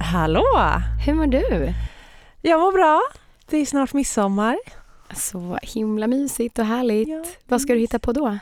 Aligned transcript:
Hallå! 0.00 0.44
Hur 1.06 1.14
mår 1.14 1.26
du? 1.26 1.74
Jag 2.42 2.60
mår 2.60 2.72
bra. 2.72 3.02
Det 3.46 3.56
är 3.56 3.66
snart 3.66 3.92
midsommar. 3.92 4.58
Så 5.14 5.58
himla 5.62 6.06
mysigt 6.06 6.58
och 6.58 6.64
härligt. 6.64 7.08
Ja. 7.08 7.24
Vad 7.48 7.60
ska 7.60 7.72
du 7.72 7.78
hitta 7.78 7.98
på 7.98 8.12
då? 8.12 8.38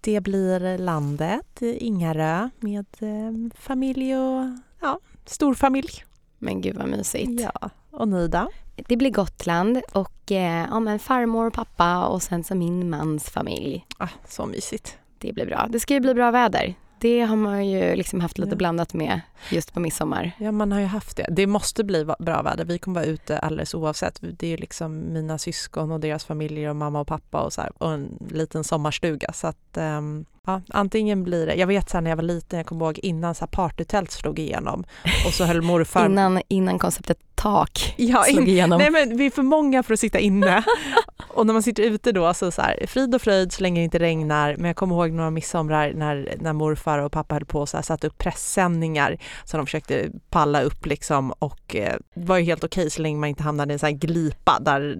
Det 0.00 0.20
blir 0.20 0.78
landet, 0.78 1.62
Ingarö, 1.62 2.48
med 2.60 2.86
eh, 2.98 3.58
familj 3.60 4.16
och 4.16 4.44
ja, 4.80 5.00
stor 5.26 5.54
familj. 5.54 6.04
Men 6.38 6.60
gud 6.60 6.76
vad 6.76 6.88
mysigt. 6.88 7.40
Ja. 7.40 7.70
Och 7.90 8.08
ni 8.08 8.28
då? 8.28 8.48
Det 8.76 8.96
blir 8.96 9.10
Gotland 9.10 9.80
och 9.92 10.32
eh, 10.32 10.66
ja, 10.70 10.80
men 10.80 10.98
farmor 10.98 11.46
och 11.46 11.52
pappa 11.52 12.06
och 12.06 12.22
sen 12.22 12.44
så 12.44 12.54
min 12.54 12.90
mans 12.90 13.30
familj. 13.30 13.86
Ah, 13.98 14.08
så 14.26 14.46
mysigt. 14.46 14.98
Det 15.18 15.32
blir 15.32 15.46
bra. 15.46 15.66
Det 15.70 15.80
ska 15.80 15.94
ju 15.94 16.00
bli 16.00 16.14
bra 16.14 16.30
väder. 16.30 16.74
Det 17.00 17.20
har 17.20 17.36
man 17.36 17.66
ju 17.68 17.96
liksom 17.96 18.20
haft 18.20 18.38
lite 18.38 18.50
Ja. 18.50 18.56
blandat 18.56 18.94
med 18.94 19.20
just 19.50 19.74
på 19.74 19.80
midsommar. 19.80 20.32
Ja, 20.38 20.52
man 20.52 20.72
har 20.72 20.80
ju 20.80 20.86
haft 20.86 21.16
det. 21.16 21.26
Det 21.30 21.46
måste 21.46 21.84
bli 21.84 22.06
bra 22.18 22.42
väder. 22.42 22.64
Vi 22.64 22.78
kommer 22.78 23.00
vara 23.00 23.10
ute 23.10 23.38
alldeles 23.38 23.74
oavsett. 23.74 24.18
Det 24.20 24.46
är 24.46 24.50
ju 24.50 24.56
liksom 24.56 25.12
mina 25.12 25.38
syskon 25.38 25.92
och 25.92 26.00
deras 26.00 26.24
familjer 26.24 26.70
och 26.70 26.76
mamma 26.76 27.00
och 27.00 27.06
pappa 27.06 27.40
och 27.40 27.52
så 27.52 27.60
här, 27.60 27.72
och 27.78 27.92
en 27.92 28.18
liten 28.30 28.64
sommarstuga. 28.64 29.32
Så 29.32 29.46
att 29.46 29.76
ehm, 29.76 30.24
ja, 30.46 30.60
antingen 30.68 31.24
blir 31.24 31.46
det, 31.46 31.54
jag 31.54 31.66
vet 31.66 31.90
så 31.90 31.96
här, 31.96 32.02
när 32.02 32.10
jag 32.10 32.16
var 32.16 32.22
liten, 32.22 32.56
jag 32.56 32.66
kommer 32.66 32.84
ihåg 32.86 32.98
innan 32.98 33.34
så 33.34 33.40
här 33.44 33.46
partytält 33.50 34.10
slog 34.10 34.38
igenom 34.38 34.84
och 35.26 35.32
så 35.32 35.44
höll 35.44 35.62
morfar 35.62 36.06
Innan, 36.06 36.42
innan 36.48 36.78
konceptet 36.78 37.18
tak 37.38 37.94
Ja, 37.96 38.22
slog 38.22 38.48
igenom. 38.48 38.78
nej 38.78 38.90
men 38.90 39.16
vi 39.16 39.26
är 39.26 39.30
för 39.30 39.42
många 39.42 39.82
för 39.82 39.94
att 39.94 40.00
sitta 40.00 40.18
inne. 40.18 40.64
och 41.28 41.46
när 41.46 41.52
man 41.52 41.62
sitter 41.62 41.82
ute 41.82 42.12
då 42.12 42.34
så, 42.34 42.50
så 42.50 42.62
här, 42.62 42.84
frid 42.86 43.14
och 43.14 43.22
fröjd 43.22 43.52
så 43.52 43.62
länge 43.62 43.80
det 43.80 43.84
inte 43.84 43.98
regnar. 43.98 44.56
Men 44.56 44.64
jag 44.64 44.76
kommer 44.76 44.94
ihåg 44.94 45.10
några 45.12 45.30
midsomrar 45.30 45.92
när, 45.92 46.34
när 46.40 46.52
morfar 46.52 46.98
och 46.98 47.12
pappa 47.12 47.34
höll 47.34 47.44
på 47.44 47.60
och 47.60 47.68
satte 47.68 48.06
upp 48.06 48.18
pressändningar 48.18 49.18
som 49.44 49.58
de 49.58 49.66
försökte 49.66 50.08
palla 50.30 50.60
upp 50.62 50.86
liksom 50.86 51.32
och 51.32 51.76
eh, 51.76 51.96
var 52.14 52.38
ju 52.38 52.44
helt 52.44 52.64
okej 52.64 52.90
så 52.90 53.02
länge 53.02 53.18
man 53.18 53.28
inte 53.28 53.42
hamnade 53.42 53.72
i 53.72 53.74
en 53.74 53.78
sån 53.78 53.86
här 53.86 53.94
glipa 53.96 54.58
där 54.60 54.96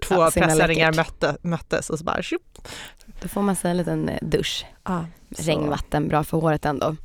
två 0.00 0.14
Ja, 0.14 0.30
pressändningar 0.34 0.92
mötte, 0.92 1.36
möttes 1.42 1.90
och 1.90 1.98
så 1.98 2.04
bara 2.04 2.22
tjup. 2.22 2.42
Då 3.22 3.28
får 3.28 3.42
man 3.42 3.56
sig 3.56 3.70
en 3.70 3.76
liten 3.76 4.08
eh, 4.08 4.18
dusch. 4.22 4.66
Så- 4.86 5.04
Regnvatten, 5.42 6.08
bra 6.08 6.24
för 6.24 6.38
håret 6.38 6.64
ändå. 6.64 6.96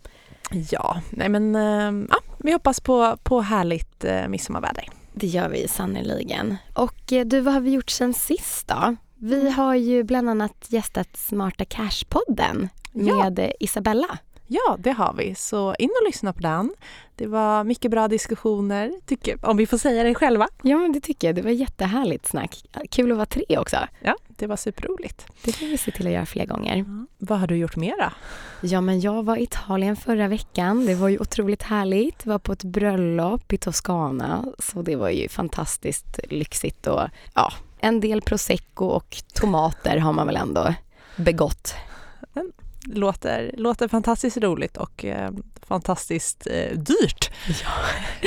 Ja, 0.51 1.01
nej 1.09 1.29
men 1.29 1.55
eh, 1.55 2.05
ja, 2.09 2.15
vi 2.39 2.51
hoppas 2.53 2.79
på, 2.81 3.17
på 3.23 3.41
härligt 3.41 4.03
eh, 4.03 4.27
midsommarväder. 4.27 4.85
Det 5.13 5.27
gör 5.27 5.49
vi 5.49 5.67
sannerligen. 5.67 6.55
Och 6.73 7.13
eh, 7.13 7.25
du, 7.25 7.39
vad 7.41 7.53
har 7.53 7.61
vi 7.61 7.71
gjort 7.71 7.89
sen 7.89 8.13
sist 8.13 8.67
då? 8.67 8.95
Vi 9.17 9.41
Mm. 9.41 9.53
har 9.53 9.75
ju 9.75 10.03
bland 10.03 10.29
annat 10.29 10.65
gästat 10.69 11.17
Smarta 11.17 11.63
Cash-podden 11.63 12.69
med 12.93 13.51
Isabella. 13.59 14.17
Ja, 14.47 14.77
det 14.79 14.91
har 14.91 15.13
vi. 15.13 15.35
Så 15.35 15.75
in 15.79 15.89
och 16.01 16.07
lyssna 16.07 16.33
på 16.33 16.39
den. 16.39 16.73
Det 17.15 17.27
var 17.27 17.63
mycket 17.63 17.91
bra 17.91 18.07
diskussioner, 18.07 18.93
tycker, 19.05 19.45
om 19.45 19.57
vi 19.57 19.65
får 19.65 19.77
säga 19.77 20.03
det 20.03 20.15
själva. 20.15 20.47
Ja, 20.61 20.77
men 20.77 20.91
det 20.91 20.99
tycker 20.99 21.27
jag. 21.27 21.35
Det 21.35 21.41
var 21.41 21.49
jättehärligt 21.49 22.25
snack. 22.25 22.63
Kul 22.89 23.11
att 23.11 23.17
vara 23.17 23.25
tre 23.25 23.57
också. 23.57 23.77
Ja, 23.99 24.15
det 24.27 24.47
var 24.47 24.55
superroligt. 24.55 25.25
Det 25.43 25.51
får 25.51 25.65
vi 25.65 25.77
se 25.77 25.91
till 25.91 26.07
att 26.07 26.13
göra 26.13 26.25
fler 26.25 26.45
gånger. 26.45 26.85
Vad 27.17 27.39
har 27.39 27.47
du 27.47 27.55
gjort 27.55 27.75
mera? 27.75 28.13
Ja, 28.61 28.81
men 28.81 28.99
jag 28.99 29.23
var 29.23 29.37
i 29.37 29.43
Italien 29.43 29.95
förra 29.95 30.27
veckan. 30.27 30.85
Det 30.85 30.95
var 30.95 31.07
ju 31.07 31.19
otroligt 31.19 31.63
härligt. 31.63 32.25
var 32.25 32.39
på 32.39 32.51
ett 32.51 32.63
bröllop 32.63 33.53
i 33.53 33.57
Toscana, 33.57 34.45
så 34.59 34.81
det 34.81 34.95
var 34.95 35.09
ju 35.09 35.29
fantastiskt 35.29 36.19
lyxigt 36.29 36.87
och 36.87 37.01
ja, 37.33 37.53
en 37.79 37.99
del 37.99 38.21
prosecco 38.21 38.85
och 38.85 39.17
tomater 39.33 39.97
har 39.97 40.13
man 40.13 40.27
väl 40.27 40.35
ändå 40.35 40.73
begått. 41.15 41.75
Låter, 42.87 43.51
låter 43.57 43.87
fantastiskt 43.87 44.37
roligt 44.37 44.77
och 44.77 45.05
eh, 45.05 45.31
fantastiskt 45.67 46.47
eh, 46.47 46.77
dyrt. 46.77 47.31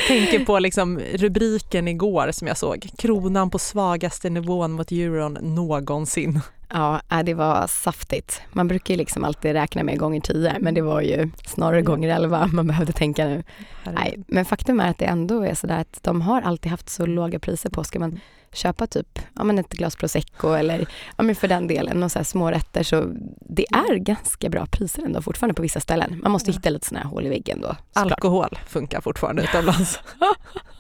Tänker 0.09 0.45
på 0.45 0.59
liksom 0.59 0.99
rubriken 0.99 1.89
igår 1.89 2.31
som 2.33 2.49
jag 2.49 2.57
såg. 2.57 2.89
Kronan 2.99 3.51
på 3.51 3.59
svagaste 3.59 4.31
nivån 4.31 4.73
mot 4.73 4.93
euron 4.93 5.39
någonsin. 5.41 6.41
Ja, 6.73 7.01
äh, 7.11 7.19
det 7.23 7.35
var 7.35 7.67
saftigt. 7.67 8.43
Man 8.53 8.69
brukar 8.69 8.95
ju 8.95 8.99
liksom 8.99 9.25
alltid 9.25 9.53
räkna 9.53 9.83
med 9.83 9.99
gånger 9.99 10.21
tio, 10.21 10.57
men 10.61 10.75
det 10.75 10.81
var 10.83 11.01
ju 11.01 11.31
snarare 11.47 11.77
Ja. 11.77 11.83
gånger 11.83 12.09
elva 12.09 12.47
man 12.47 12.67
behövde 12.67 12.93
tänka 12.93 13.25
nu. 13.27 13.43
Nej, 13.85 14.19
men 14.27 14.45
faktum 14.45 14.81
är 14.81 14.91
att 14.91 14.99
det 14.99 15.05
ändå 15.05 15.43
är 15.43 15.55
sådär 15.55 15.81
att 15.81 15.99
de 16.03 16.21
har 16.23 16.43
alltid 16.43 16.71
haft 16.71 16.89
så 16.89 17.07
låga 17.07 17.39
priser 17.39 17.71
på. 17.71 17.85
Ska 17.85 17.99
man 17.99 18.21
köpa 18.53 18.87
typ 18.87 19.19
ja, 19.35 19.45
men 19.45 19.59
ett 19.59 19.69
glas 19.73 19.97
prosecco 19.97 20.53
eller 20.53 20.87
ja, 21.17 21.23
men 21.25 21.35
för 21.35 21.49
den 21.49 21.67
delen 21.67 22.01
några 22.01 22.25
små 22.25 22.51
rätter 22.51 22.83
så 22.83 23.05
det 23.41 23.67
är 23.71 23.95
ganska 23.97 24.49
bra 24.49 24.67
priser 24.67 25.03
ändå 25.03 25.23
fortfarande 25.23 25.55
på 25.55 25.63
vissa 25.63 25.81
ställen. 25.81 26.21
Man 26.23 26.33
måste 26.33 26.53
hitta 26.53 26.71
lite 26.71 26.87
sådana 26.87 27.05
här 27.05 27.11
hål 27.11 27.27
i 27.27 27.29
väggen 27.29 27.61
då. 27.61 27.77
Alkohol 27.93 28.59
funkar 28.67 29.01
fortfarande 29.01 29.43
utomlands. 29.53 30.01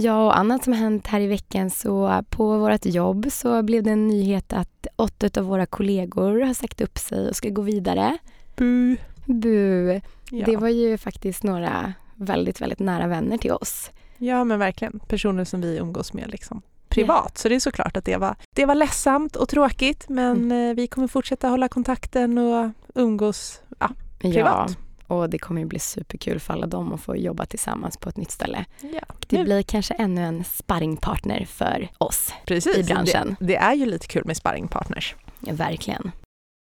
Ja, 0.00 0.26
och 0.26 0.38
annat 0.38 0.64
som 0.64 0.72
hänt 0.72 1.06
här 1.06 1.20
i 1.20 1.26
veckan 1.26 1.70
så 1.70 2.24
på 2.30 2.58
vårt 2.58 2.86
jobb 2.86 3.26
så 3.30 3.62
blev 3.62 3.82
det 3.82 3.90
en 3.90 4.08
nyhet 4.08 4.52
att 4.52 4.86
åtta 4.96 5.40
av 5.40 5.46
våra 5.46 5.66
kollegor 5.66 6.40
har 6.40 6.54
sagt 6.54 6.80
upp 6.80 6.98
sig 6.98 7.28
och 7.28 7.36
ska 7.36 7.48
gå 7.48 7.62
vidare. 7.62 8.18
Bu. 8.56 8.96
Bu. 9.24 10.00
Ja. 10.30 10.46
Det 10.46 10.56
var 10.56 10.68
ju 10.68 10.98
faktiskt 10.98 11.42
några 11.42 11.92
väldigt, 12.14 12.60
väldigt 12.60 12.78
nära 12.78 13.06
vänner 13.06 13.38
till 13.38 13.52
oss. 13.52 13.90
ja, 14.18 14.44
men 14.44 14.58
verkligen. 14.58 15.00
Personer 15.08 15.44
som 15.44 15.60
vi 15.60 15.76
umgås 15.76 16.12
med 16.12 16.30
liksom 16.30 16.62
privat. 16.88 17.38
Så 17.38 17.48
det 17.48 17.54
är 17.54 17.60
såklart 17.60 17.96
att 17.96 18.04
det 18.04 18.16
var, 18.16 18.36
det 18.54 18.66
var 18.66 18.74
ledsamt 18.74 19.36
och 19.36 19.48
tråkigt 19.48 20.08
men 20.08 20.52
eh, 20.52 20.74
vi 20.74 20.86
kommer 20.86 21.08
fortsätta 21.08 21.48
hålla 21.48 21.68
kontakten 21.68 22.38
och 22.38 22.70
umgås 22.94 23.60
ja, 23.78 23.90
privat. 24.18 24.70
Ja, 24.70 24.87
och 25.08 25.30
det 25.30 25.38
kommer 25.38 25.60
ju 25.60 25.66
bli 25.66 25.78
superkul 25.78 26.40
för 26.40 26.52
alla 26.52 26.66
dem 26.66 26.92
att 26.92 27.00
få 27.00 27.16
jobba 27.16 27.46
tillsammans 27.46 27.96
på 27.96 28.08
ett 28.08 28.16
nytt 28.16 28.30
ställe. 28.30 28.64
Ja, 28.80 29.00
Det 29.26 29.44
blir 29.44 29.62
kanske 29.62 29.94
ännu 29.94 30.20
en 30.24 30.44
sparringpartner 30.44 31.44
för 31.44 31.88
oss. 31.98 32.32
precis. 32.46 32.76
i 32.76 32.82
branschen. 32.84 33.36
Det, 33.40 33.46
det 33.46 33.56
är 33.56 33.74
ju 33.74 33.86
lite 33.86 34.06
kul 34.06 34.22
med 34.24 34.36
sparringpartners. 34.36 35.14
Verkligen. 35.40 36.10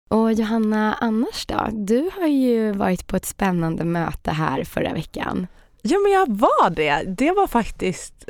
Och 0.10 0.34
Johanna, 0.34 0.94
annars 1.02 1.46
då? 1.46 1.68
Du 1.72 2.10
har 2.20 2.28
ju 2.28 2.72
varit 2.72 3.08
på 3.08 3.16
ett 3.16 3.26
spännande 3.26 3.84
möte 3.86 4.32
här 4.32 4.64
förra 4.64 4.94
veckan. 4.94 5.48
Ja 5.82 5.98
men 6.00 6.12
jag 6.12 6.38
var 6.38 6.70
det. 6.70 7.04
Det 7.18 7.32
var 7.32 7.48
faktiskt 7.48 8.30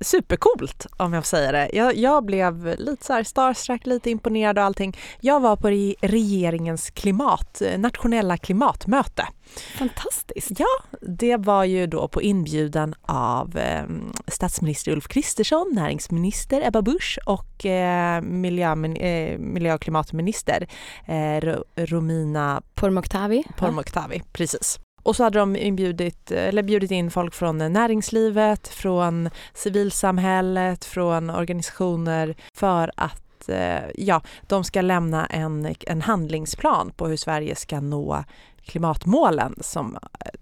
supercoolt 0.00 0.86
om 0.96 1.12
jag 1.12 1.24
får 1.24 1.28
säga 1.28 1.52
det. 1.52 1.70
Jag, 1.72 1.96
jag 1.96 2.24
blev 2.24 2.74
lite 2.78 3.04
så 3.06 3.12
här 3.12 3.22
starstruck, 3.24 3.86
lite 3.86 4.10
imponerad 4.10 4.58
och 4.58 4.64
allting. 4.64 4.96
Jag 5.20 5.40
var 5.40 5.56
på 5.56 5.68
re- 5.68 5.94
regeringens 6.00 6.90
klimat, 6.90 7.62
nationella 7.78 8.36
klimatmöte. 8.36 9.26
Fantastiskt. 9.78 10.50
Ja, 10.60 10.98
det 11.00 11.36
var 11.36 11.64
ju 11.64 11.86
då 11.86 12.08
på 12.08 12.22
inbjudan 12.22 12.94
av 13.02 13.56
eh, 13.58 13.82
statsminister 14.26 14.92
Ulf 14.92 15.08
Kristersson, 15.08 15.70
näringsminister 15.74 16.66
Ebba 16.66 16.82
Busch 16.82 17.18
och 17.26 17.66
eh, 17.66 18.22
miljömin, 18.22 18.96
eh, 18.96 19.38
miljö 19.38 19.74
och 19.74 19.80
klimatminister 19.80 20.68
eh, 21.06 21.40
Ro- 21.40 21.64
Romina 21.76 22.62
Pourmokhtari. 22.74 23.44
Pourmokhtari. 23.56 24.22
Precis. 24.32 24.78
Och 25.02 25.16
så 25.16 25.24
hade 25.24 25.38
de 25.38 25.56
inbjudit, 25.56 26.30
eller 26.30 26.62
bjudit 26.62 26.90
in 26.90 27.10
folk 27.10 27.34
från 27.34 27.58
näringslivet, 27.58 28.68
från 28.68 29.30
civilsamhället, 29.54 30.84
från 30.84 31.30
organisationer 31.30 32.36
för 32.54 32.90
att 32.96 33.48
eh, 33.48 33.82
ja, 33.94 34.22
de 34.42 34.64
ska 34.64 34.80
lämna 34.80 35.26
en, 35.26 35.74
en 35.86 36.02
handlingsplan 36.02 36.92
på 36.96 37.06
hur 37.06 37.16
Sverige 37.16 37.56
ska 37.56 37.80
nå 37.80 38.24
klimatmålen 38.64 39.54
som, 39.60 39.98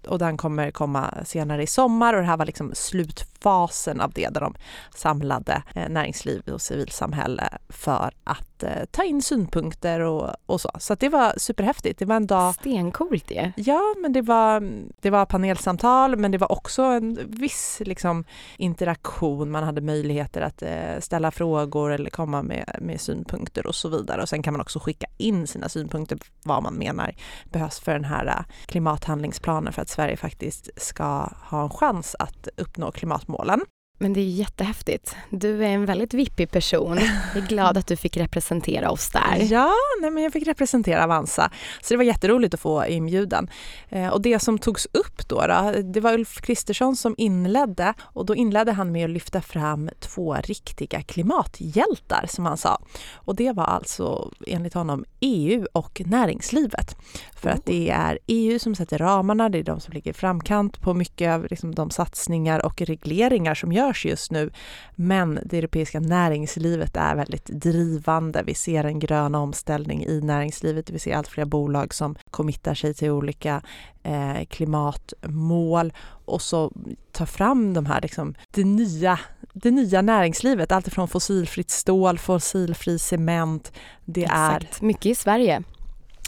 och 0.07 0.19
den 0.19 0.37
kommer 0.37 0.71
komma 0.71 1.13
senare 1.25 1.63
i 1.63 1.67
sommar 1.67 2.13
och 2.13 2.21
det 2.21 2.27
här 2.27 2.37
var 2.37 2.45
liksom 2.45 2.71
slut 2.75 3.28
slutfasen 3.39 4.01
av 4.01 4.11
det 4.11 4.29
där 4.29 4.41
de 4.41 4.55
samlade 4.95 5.63
eh, 5.75 5.89
näringsliv 5.89 6.41
och 6.53 6.61
civilsamhälle 6.61 7.49
för 7.69 8.11
att 8.23 8.63
eh, 8.63 8.85
ta 8.91 9.03
in 9.03 9.21
synpunkter 9.21 9.99
och, 9.99 10.31
och 10.45 10.61
så. 10.61 10.69
Så 10.79 10.95
det 10.95 11.09
var 11.09 11.33
superhäftigt. 11.37 11.99
Det 11.99 12.05
var 12.05 12.15
en 12.15 12.27
dag 12.27 12.53
Stencoolt 12.53 13.27
det. 13.27 13.51
Ja, 13.55 13.81
men 14.01 14.13
det 14.13 14.21
var, 14.21 14.61
det 15.01 15.09
var 15.09 15.25
panelsamtal 15.25 16.15
men 16.15 16.31
det 16.31 16.37
var 16.37 16.51
också 16.51 16.81
en 16.81 17.19
viss 17.27 17.81
liksom, 17.85 18.23
interaktion. 18.57 19.51
Man 19.51 19.63
hade 19.63 19.81
möjligheter 19.81 20.41
att 20.41 20.61
eh, 20.61 20.99
ställa 20.99 21.31
frågor 21.31 21.91
eller 21.91 22.09
komma 22.09 22.43
med, 22.43 22.75
med 22.81 23.01
synpunkter 23.01 23.67
och 23.67 23.75
så 23.75 23.89
vidare. 23.89 24.21
Och 24.21 24.29
sen 24.29 24.43
kan 24.43 24.53
man 24.53 24.61
också 24.61 24.79
skicka 24.79 25.07
in 25.17 25.47
sina 25.47 25.69
synpunkter 25.69 26.17
vad 26.43 26.63
man 26.63 26.73
menar 26.73 27.15
behövs 27.51 27.79
för 27.79 27.93
den 27.93 28.05
här 28.05 28.45
klimathandlingsplanen 28.65 29.73
för 29.73 29.81
att 29.81 29.89
Sverige 29.89 30.17
faktiskt 30.17 30.69
ska 30.77 31.29
ha 31.49 31.63
en 31.63 31.69
chans 31.69 32.15
att 32.19 32.47
uppnå 32.57 32.91
klimatmålen. 33.29 33.61
Men 34.01 34.13
det 34.13 34.19
är 34.19 34.25
jättehäftigt. 34.25 35.15
Du 35.29 35.65
är 35.65 35.69
en 35.69 35.85
väldigt 35.85 36.13
vippig 36.13 36.51
person. 36.51 36.97
Jag 37.33 37.43
är 37.43 37.47
glad 37.47 37.77
att 37.77 37.87
du 37.87 37.95
fick 37.95 38.17
representera 38.17 38.91
oss 38.91 39.09
där. 39.09 39.37
Ja, 39.49 39.73
nej 40.01 40.11
men 40.11 40.23
jag 40.23 40.33
fick 40.33 40.47
representera 40.47 41.03
Avanza. 41.03 41.51
Så 41.81 41.93
det 41.93 41.97
var 41.97 42.03
jätteroligt 42.03 42.53
att 42.53 42.59
få 42.59 42.85
inbjudan. 42.85 43.49
Eh, 43.89 44.07
och 44.07 44.21
det 44.21 44.39
som 44.39 44.57
togs 44.57 44.87
upp 44.93 45.27
då, 45.27 45.47
då, 45.47 45.73
det 45.83 45.99
var 45.99 46.13
Ulf 46.13 46.41
Kristersson 46.41 46.95
som 46.95 47.15
inledde 47.17 47.93
och 48.01 48.25
då 48.25 48.35
inledde 48.35 48.71
han 48.71 48.91
med 48.91 49.05
att 49.05 49.09
lyfta 49.09 49.41
fram 49.41 49.89
två 49.99 50.35
riktiga 50.43 51.01
klimathjältar 51.01 52.25
som 52.29 52.45
han 52.45 52.57
sa. 52.57 52.81
Och 53.13 53.35
det 53.35 53.51
var 53.51 53.65
alltså 53.65 54.31
enligt 54.47 54.73
honom 54.73 55.05
EU 55.19 55.65
och 55.73 56.01
näringslivet. 56.05 56.95
För 57.35 57.49
att 57.49 57.65
det 57.65 57.89
är 57.89 58.19
EU 58.27 58.59
som 58.59 58.75
sätter 58.75 58.97
ramarna, 58.97 59.49
det 59.49 59.59
är 59.59 59.63
de 59.63 59.79
som 59.79 59.93
ligger 59.93 60.11
i 60.11 60.13
framkant 60.13 60.81
på 60.81 60.93
mycket 60.93 61.31
av 61.31 61.47
liksom 61.49 61.75
de 61.75 61.89
satsningar 61.89 62.65
och 62.65 62.81
regleringar 62.81 63.55
som 63.55 63.71
görs 63.71 63.88
just 64.05 64.31
nu. 64.31 64.51
Men 64.95 65.39
det 65.45 65.57
europeiska 65.57 65.99
näringslivet 65.99 66.97
är 66.97 67.15
väldigt 67.15 67.45
drivande. 67.45 68.43
Vi 68.45 68.53
ser 68.53 68.83
en 68.83 68.99
grön 68.99 69.35
omställning 69.35 70.05
i 70.05 70.21
näringslivet. 70.21 70.89
Vi 70.89 70.99
ser 70.99 71.15
allt 71.15 71.27
fler 71.27 71.45
bolag 71.45 71.93
som 71.93 72.15
committar 72.31 72.73
sig 72.73 72.93
till 72.93 73.09
olika 73.09 73.61
eh, 74.03 74.45
klimatmål 74.49 75.93
och 76.25 76.41
så 76.41 76.71
tar 77.11 77.25
fram 77.25 77.73
de 77.73 77.85
här, 77.85 78.01
liksom, 78.01 78.35
det, 78.51 78.63
nya, 78.63 79.19
det 79.53 79.71
nya 79.71 80.01
näringslivet. 80.01 80.71
Allt 80.71 80.93
från 80.93 81.07
fossilfritt 81.07 81.69
stål, 81.69 82.19
fossilfri 82.19 82.99
cement. 82.99 83.71
Det 84.05 84.23
Exakt. 84.23 84.81
är... 84.81 84.85
Mycket 84.85 85.05
i 85.05 85.15
Sverige. 85.15 85.63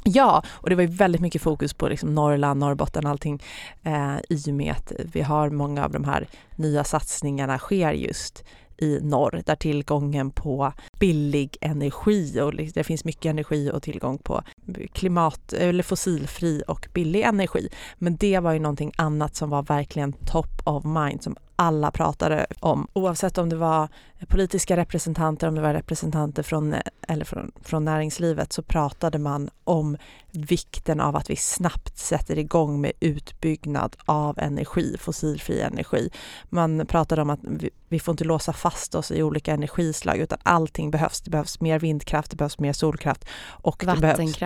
Ja, 0.03 0.43
och 0.51 0.69
det 0.69 0.75
var 0.75 0.81
ju 0.81 0.89
väldigt 0.89 1.21
mycket 1.21 1.41
fokus 1.41 1.73
på 1.73 1.87
liksom 1.87 2.15
Norrland, 2.15 2.59
Norrbotten, 2.59 3.05
allting 3.05 3.43
eh, 3.83 4.17
i 4.29 4.43
och 4.47 4.53
med 4.53 4.71
att 4.71 4.91
vi 5.13 5.21
har 5.21 5.49
många 5.49 5.85
av 5.85 5.91
de 5.91 6.03
här 6.03 6.27
nya 6.55 6.83
satsningarna 6.83 7.57
sker 7.57 7.91
just 7.91 8.43
i 8.81 8.99
norr 9.01 9.41
där 9.45 9.55
tillgången 9.55 10.31
på 10.31 10.73
billig 10.99 11.57
energi 11.61 12.41
och 12.41 12.55
det 12.55 12.83
finns 12.83 13.05
mycket 13.05 13.29
energi 13.29 13.71
och 13.73 13.83
tillgång 13.83 14.17
på 14.17 14.41
klimat 14.93 15.53
eller 15.53 15.83
fossilfri 15.83 16.63
och 16.67 16.87
billig 16.93 17.21
energi. 17.21 17.69
Men 17.97 18.17
det 18.17 18.39
var 18.39 18.53
ju 18.53 18.59
någonting 18.59 18.91
annat 18.95 19.35
som 19.35 19.49
var 19.49 19.63
verkligen 19.63 20.13
top 20.13 20.61
of 20.63 20.83
mind 20.83 21.23
som 21.23 21.35
alla 21.61 21.91
pratade 21.91 22.45
om. 22.59 22.87
Oavsett 22.93 23.37
om 23.37 23.49
det 23.49 23.55
var 23.55 23.87
politiska 24.27 24.77
representanter, 24.77 25.47
om 25.47 25.55
det 25.55 25.61
var 25.61 25.73
representanter 25.73 26.43
från, 26.43 26.75
eller 27.07 27.25
från, 27.25 27.51
från 27.61 27.85
näringslivet 27.85 28.53
så 28.53 28.63
pratade 28.63 29.19
man 29.19 29.49
om 29.63 29.97
vikten 30.31 30.99
av 30.99 31.15
att 31.15 31.29
vi 31.29 31.35
snabbt 31.35 31.97
sätter 31.97 32.37
igång 32.37 32.81
med 32.81 32.91
utbyggnad 32.99 33.95
av 34.05 34.39
energi, 34.39 34.95
fossilfri 34.99 35.61
energi. 35.61 36.09
Man 36.49 36.85
pratade 36.85 37.21
om 37.21 37.29
att 37.29 37.39
vi, 37.43 37.69
vi 37.89 37.99
får 37.99 38.11
inte 38.11 38.23
låsa 38.23 38.53
fast 38.53 38.95
oss 38.95 39.11
i 39.11 39.23
olika 39.23 39.53
energislag 39.53 40.17
utan 40.17 40.39
allting 40.43 40.91
behövs. 40.91 41.21
Det 41.21 41.31
behövs 41.31 41.61
mer 41.61 41.79
vindkraft, 41.79 42.31
det 42.31 42.37
behövs 42.37 42.59
mer 42.59 42.73
solkraft 42.73 43.25
och 43.47 43.83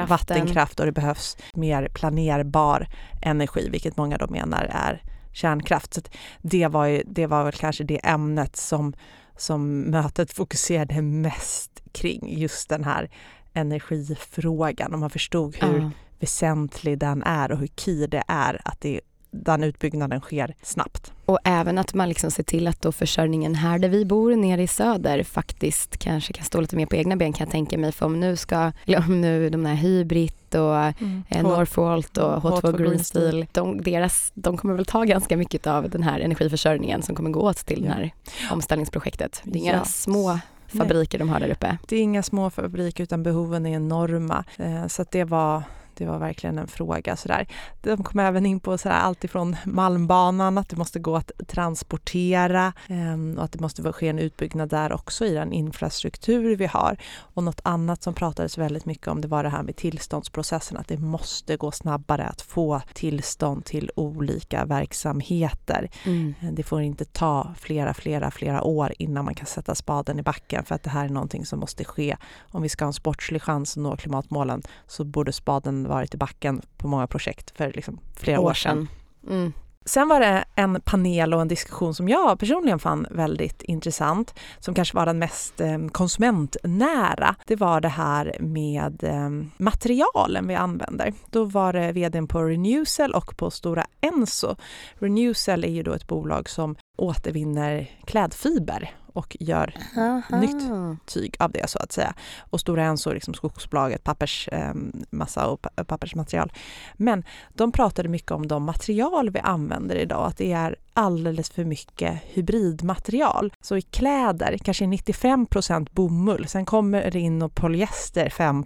vattenkraft 0.08 0.80
och 0.80 0.86
det 0.86 0.92
behövs 0.92 1.38
mer 1.54 1.90
planerbar 1.94 2.88
energi, 3.22 3.70
vilket 3.70 3.98
många 3.98 4.18
då 4.18 4.28
menar 4.28 4.64
är 4.72 5.15
kärnkraft. 5.36 5.94
Så 5.94 6.02
det, 6.42 6.68
var 6.68 6.86
ju, 6.86 7.04
det 7.06 7.28
var 7.28 7.44
väl 7.44 7.54
kanske 7.54 7.84
det 7.84 8.06
ämnet 8.06 8.56
som, 8.56 8.94
som 9.38 9.82
mötet 9.82 10.34
fokuserade 10.34 11.02
mest 11.02 11.84
kring, 11.92 12.40
just 12.40 12.70
den 12.70 12.84
här 12.84 13.10
energifrågan 13.54 14.94
och 14.94 15.00
man 15.00 15.10
förstod 15.10 15.56
hur 15.56 15.78
uh. 15.78 15.90
väsentlig 16.20 17.00
den 17.00 17.24
är 17.24 17.52
och 17.52 17.58
hur 17.58 17.68
key 17.68 18.08
det 18.08 18.24
är 18.28 18.62
att 18.66 18.82
det 18.82 19.02
den 19.44 19.64
utbyggnaden 19.64 20.22
sker 20.22 20.56
snabbt. 20.62 21.12
Och 21.26 21.40
även 21.44 21.78
att 21.78 21.94
man 21.94 22.10
liksom 22.10 22.32
ser 22.32 22.44
till 22.44 22.68
att 22.68 22.82
då 22.82 22.92
försörjningen 22.92 23.56
här 23.56 23.80
där 23.80 23.90
vi 23.90 24.06
bor 24.06 24.36
nere 24.36 24.64
i 24.64 24.68
söder 24.68 25.24
faktiskt 25.24 25.98
kanske 25.98 26.34
kan 26.34 26.46
stå 26.46 26.62
lite 26.62 26.76
mer 26.76 26.86
på 26.86 26.96
egna 26.96 27.16
ben 27.16 27.34
kan 27.34 27.46
jag 27.46 27.52
tänka 27.52 27.78
mig. 27.78 27.92
För 27.92 28.06
om 28.06 28.20
nu 28.20 28.36
ska, 28.36 28.72
om 29.08 29.22
nu 29.22 29.50
de 29.50 29.64
där 29.64 29.74
Hybrid 29.74 30.56
och 30.56 30.78
mm. 30.78 31.24
eh, 31.30 31.44
Northvolt 31.44 32.18
och 32.18 32.42
H2, 32.44 32.62
H2 32.62 32.78
Green 32.78 33.04
Steel, 33.04 33.46
de, 33.52 33.82
deras, 33.82 34.32
de 34.34 34.58
kommer 34.58 34.74
väl 34.74 34.86
ta 34.86 35.04
ganska 35.04 35.38
mycket 35.38 35.68
av 35.68 35.90
den 35.90 36.04
här 36.04 36.20
energiförsörjningen 36.20 37.02
som 37.02 37.16
kommer 37.16 37.30
gå 37.30 37.42
åt 37.42 37.58
till 37.58 37.84
ja. 37.84 37.88
det 37.88 37.94
här 37.94 38.14
omställningsprojektet. 38.52 39.42
Det 39.44 39.60
är 39.60 39.62
inga 39.62 39.74
ja. 39.74 39.86
små 39.86 40.40
fabriker 40.68 41.20
Nej. 41.20 41.28
de 41.28 41.34
har 41.34 41.40
där 41.40 41.50
uppe. 41.50 41.78
Det 41.88 41.96
är 41.96 42.02
inga 42.02 42.24
små 42.24 42.50
fabriker 42.50 43.04
utan 43.04 43.24
behoven 43.24 43.66
är 43.66 43.76
enorma. 43.76 44.44
Eh, 44.58 44.88
så 44.88 45.02
att 45.02 45.12
det 45.12 45.24
var 45.24 45.64
det 45.98 46.06
var 46.06 46.20
verkligen 46.20 46.58
en 46.58 46.68
fråga. 46.68 47.16
Sådär. 47.16 47.48
De 47.82 48.04
kom 48.04 48.20
även 48.20 48.46
in 48.46 48.60
på 48.60 48.78
sådär, 48.78 48.96
allt 48.96 49.24
ifrån 49.24 49.56
Malmbanan, 49.66 50.58
att 50.58 50.70
det 50.70 50.76
måste 50.76 51.00
gå 51.00 51.16
att 51.16 51.32
transportera 51.48 52.74
eh, 52.88 53.38
och 53.38 53.44
att 53.44 53.52
det 53.52 53.60
måste 53.60 53.94
ske 53.94 54.08
en 54.08 54.20
utbyggnad 54.20 54.70
där 54.70 54.94
också 54.94 55.26
i 55.26 55.34
den 55.34 55.54
infrastruktur 55.54 56.56
vi 56.56 56.66
har. 56.66 56.98
Och 57.18 57.44
något 57.44 57.62
annat 57.64 58.04
som 58.04 58.14
pratades 58.14 58.58
väldigt 58.58 58.86
mycket 58.86 59.08
om 59.08 59.22
det 59.22 59.28
var 59.28 59.44
det 59.44 59.50
här 59.50 59.64
med 59.64 59.76
tillståndsprocessen, 59.76 60.78
att 60.78 60.88
det 60.88 60.98
måste 60.98 61.58
gå 61.58 61.72
snabbare 61.72 62.24
att 62.24 62.42
få 62.42 62.82
tillstånd 62.94 63.66
till 63.66 63.92
olika 63.96 64.66
verksamheter. 64.66 65.90
Mm. 66.04 66.34
Det 66.52 66.64
får 66.64 66.82
inte 66.82 67.06
ta 67.06 67.54
flera, 67.58 67.94
flera, 67.94 68.32
flera 68.32 68.64
år 68.64 68.94
innan 69.00 69.26
man 69.26 69.36
kan 69.36 69.46
sätta 69.46 69.76
spaden 69.76 70.20
i 70.20 70.24
backen 70.24 70.66
för 70.66 70.76
att 70.76 70.84
det 70.84 70.90
här 70.90 71.06
är 71.06 71.10
någonting 71.10 71.46
som 71.46 71.60
måste 71.60 71.84
ske. 71.84 72.18
Om 72.52 72.62
vi 72.62 72.70
ska 72.70 72.86
ha 72.86 72.88
en 72.88 72.94
sportslig 72.94 73.42
chans 73.42 73.78
att 73.78 73.84
nå 73.84 73.98
klimatmålen 73.98 74.62
så 74.88 75.04
borde 75.04 75.32
spaden 75.32 75.85
varit 75.88 76.14
i 76.14 76.18
backen 76.18 76.62
på 76.78 76.88
många 76.88 77.08
projekt 77.08 77.58
för 77.58 77.72
liksom 77.74 78.00
flera 78.16 78.40
år, 78.40 78.50
år 78.50 78.54
sedan. 78.54 78.88
Mm. 79.30 79.54
Sen 79.88 80.08
var 80.08 80.20
det 80.20 80.46
en 80.56 80.82
panel 80.82 81.34
och 81.34 81.42
en 81.42 81.48
diskussion 81.48 81.96
som 81.96 82.10
jag 82.10 82.40
personligen 82.40 82.80
fann 82.80 83.08
väldigt 83.12 83.62
intressant, 83.62 84.34
som 84.60 84.74
kanske 84.74 84.96
var 84.96 85.06
den 85.06 85.20
mest 85.20 85.62
eh, 85.62 85.88
konsumentnära. 85.88 87.36
Det 87.48 87.56
var 87.56 87.82
det 87.82 87.90
här 87.90 88.38
med 88.40 89.04
eh, 89.04 89.30
materialen 89.58 90.48
vi 90.48 90.56
använder. 90.56 91.14
Då 91.30 91.44
var 91.44 91.74
det 91.74 91.92
vdn 91.92 92.28
på 92.28 92.44
Renewcell 92.44 93.14
och 93.14 93.38
på 93.38 93.52
Stora 93.52 93.86
Enso. 94.02 94.56
Renewcell 94.94 95.64
är 95.64 95.72
ju 95.72 95.84
då 95.84 95.94
ett 95.94 96.08
bolag 96.08 96.50
som 96.50 96.76
återvinner 96.98 97.92
klädfiber 98.06 98.92
och 99.16 99.38
gör 99.40 99.74
Aha. 99.98 100.40
nytt 100.40 100.72
tyg 101.06 101.36
av 101.40 101.52
det 101.52 101.70
så 101.70 101.80
att 101.80 101.92
säga. 101.92 102.14
Och 102.40 102.60
Stora 102.60 102.84
Enso, 102.84 103.14
liksom 103.14 103.34
skogsbolaget, 103.34 104.04
pappersmassa 104.04 105.42
ehm, 105.42 105.48
och 105.50 105.88
pappersmaterial. 105.88 106.52
Men 106.94 107.24
de 107.54 107.72
pratade 107.72 108.10
mycket 108.10 108.32
om 108.32 108.48
de 108.48 108.64
material 108.64 109.30
vi 109.30 109.40
använder 109.40 109.96
idag, 109.96 110.28
att 110.28 110.38
det 110.38 110.52
är 110.52 110.76
alldeles 110.94 111.50
för 111.50 111.66
mycket 111.66 112.22
hybridmaterial. 112.24 113.54
Så 113.62 113.78
i 113.78 113.82
kläder 113.82 114.58
kanske 114.58 114.86
95% 114.86 115.88
bomull, 115.92 116.48
sen 116.48 116.66
kommer 116.66 117.12
det 117.12 117.20
in 117.20 117.42
och 117.42 117.56
polyester 117.56 118.30
5 118.30 118.64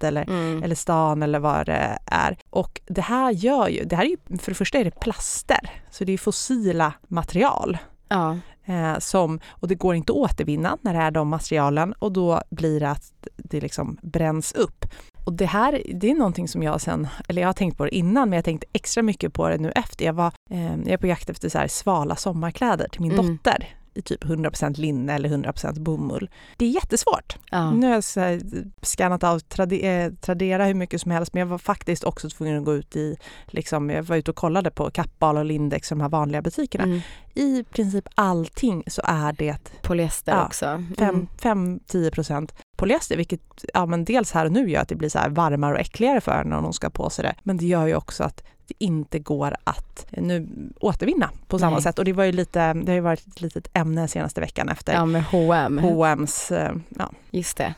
eller, 0.00 0.22
mm. 0.22 0.62
eller 0.62 0.74
stan 0.74 1.22
eller 1.22 1.38
vad 1.38 1.66
det 1.66 1.98
är. 2.06 2.38
Och 2.50 2.80
det 2.86 3.00
här 3.00 3.30
gör 3.30 3.68
ju, 3.68 3.84
det 3.84 3.96
här 3.96 4.04
är 4.04 4.08
ju, 4.08 4.38
för 4.38 4.50
det 4.50 4.54
första 4.54 4.78
är 4.78 4.84
det 4.84 5.00
plaster, 5.00 5.70
så 5.90 6.04
det 6.04 6.12
är 6.12 6.18
fossila 6.18 6.92
material. 7.08 7.78
Ja. 8.08 8.38
Eh, 8.66 8.98
som, 8.98 9.40
och 9.50 9.68
det 9.68 9.74
går 9.74 9.94
inte 9.94 10.12
att 10.12 10.16
återvinna 10.16 10.78
när 10.82 10.94
det 10.94 11.00
är 11.00 11.10
de 11.10 11.28
materialen 11.28 11.92
och 11.92 12.12
då 12.12 12.42
blir 12.50 12.80
det 12.80 12.90
att 12.90 13.12
det 13.36 13.60
liksom 13.60 13.98
bränns 14.02 14.52
upp. 14.52 14.84
Och 15.24 15.32
det 15.32 15.46
här 15.46 15.82
det 15.94 16.10
är 16.10 16.14
någonting 16.14 16.48
som 16.48 16.62
jag 16.62 16.80
sen, 16.80 17.08
eller 17.28 17.42
jag 17.42 17.48
har 17.48 17.52
tänkt 17.52 17.78
på 17.78 17.84
det 17.84 17.94
innan, 17.94 18.28
men 18.28 18.36
jag 18.36 18.44
tänkte 18.44 18.66
extra 18.72 19.02
mycket 19.02 19.32
på 19.32 19.48
det 19.48 19.58
nu 19.58 19.70
efter. 19.70 20.04
Jag 20.04 20.12
var 20.12 20.32
eh, 20.50 20.76
jag 20.76 20.88
är 20.88 20.96
på 20.96 21.06
jakt 21.06 21.30
efter 21.30 21.48
så 21.48 21.58
här 21.58 21.68
svala 21.68 22.16
sommarkläder 22.16 22.88
till 22.88 23.00
min 23.00 23.12
mm. 23.12 23.26
dotter 23.26 23.68
i 23.96 24.02
typ 24.02 24.24
100% 24.24 24.80
linne 24.80 25.14
eller 25.14 25.28
100% 25.28 25.80
bomull. 25.80 26.30
Det 26.56 26.64
är 26.64 26.70
jättesvårt. 26.70 27.36
Ja. 27.50 27.70
Nu 27.70 27.86
har 27.86 27.94
jag 27.94 28.04
så 28.04 28.40
skannat 28.82 29.24
av 29.24 29.40
eh, 29.72 30.12
Tradera 30.12 30.64
hur 30.64 30.74
mycket 30.74 31.00
som 31.00 31.10
helst 31.10 31.34
men 31.34 31.40
jag 31.40 31.46
var 31.46 31.58
faktiskt 31.58 32.04
också 32.04 32.30
tvungen 32.30 32.58
att 32.58 32.64
gå 32.64 32.74
ut 32.74 32.96
i, 32.96 33.16
liksom, 33.46 33.90
jag 33.90 34.02
var 34.02 34.16
ute 34.16 34.30
och 34.30 34.36
kollade 34.36 34.70
på 34.70 34.90
Kappahl 34.90 35.36
och 35.36 35.44
Lindex, 35.44 35.88
de 35.88 36.00
här 36.00 36.08
vanliga 36.08 36.42
butikerna. 36.42 36.84
Mm. 36.84 37.00
I 37.34 37.64
princip 37.64 38.08
allting 38.14 38.82
så 38.86 39.02
är 39.04 39.32
det 39.32 39.58
polyester 39.82 40.32
ja, 40.32 40.46
också. 40.46 40.66
Mm. 40.98 41.26
5-10% 41.40 42.50
polyester, 42.76 43.16
vilket 43.16 43.64
ja, 43.74 43.86
men 43.86 44.04
dels 44.04 44.32
här 44.32 44.44
och 44.44 44.52
nu 44.52 44.70
gör 44.70 44.80
att 44.80 44.88
det 44.88 44.94
blir 44.94 45.08
så 45.08 45.18
varmare 45.28 45.74
och 45.74 45.80
äckligare 45.80 46.20
för 46.20 46.44
när 46.44 46.62
de 46.62 46.72
ska 46.72 46.90
på 46.90 47.10
sig 47.10 47.22
det. 47.22 47.34
Men 47.42 47.56
det 47.56 47.66
gör 47.66 47.86
ju 47.86 47.94
också 47.94 48.24
att 48.24 48.42
det 48.68 48.84
inte 48.84 49.18
går 49.18 49.56
att 49.64 50.06
nu 50.10 50.48
återvinna 50.80 51.30
på 51.46 51.58
samma 51.58 51.76
Nej. 51.76 51.82
sätt. 51.82 51.98
Och 51.98 52.04
det 52.04 52.12
var 52.12 52.24
ju 52.24 52.32
lite, 52.32 52.72
det 52.72 52.92
har 52.92 52.94
ju 52.94 53.00
varit 53.00 53.26
ett 53.26 53.40
litet 53.40 53.68
ämne 53.72 54.08
senaste 54.08 54.40
veckan 54.40 54.68
efter 54.68 54.92
ja, 54.92 55.06
med 55.06 55.24
H&M. 55.24 55.78
H&M's, 55.78 56.56
eh, 56.56 56.72
ja. 56.98 57.10
Just 57.30 57.56
det. 57.56 57.74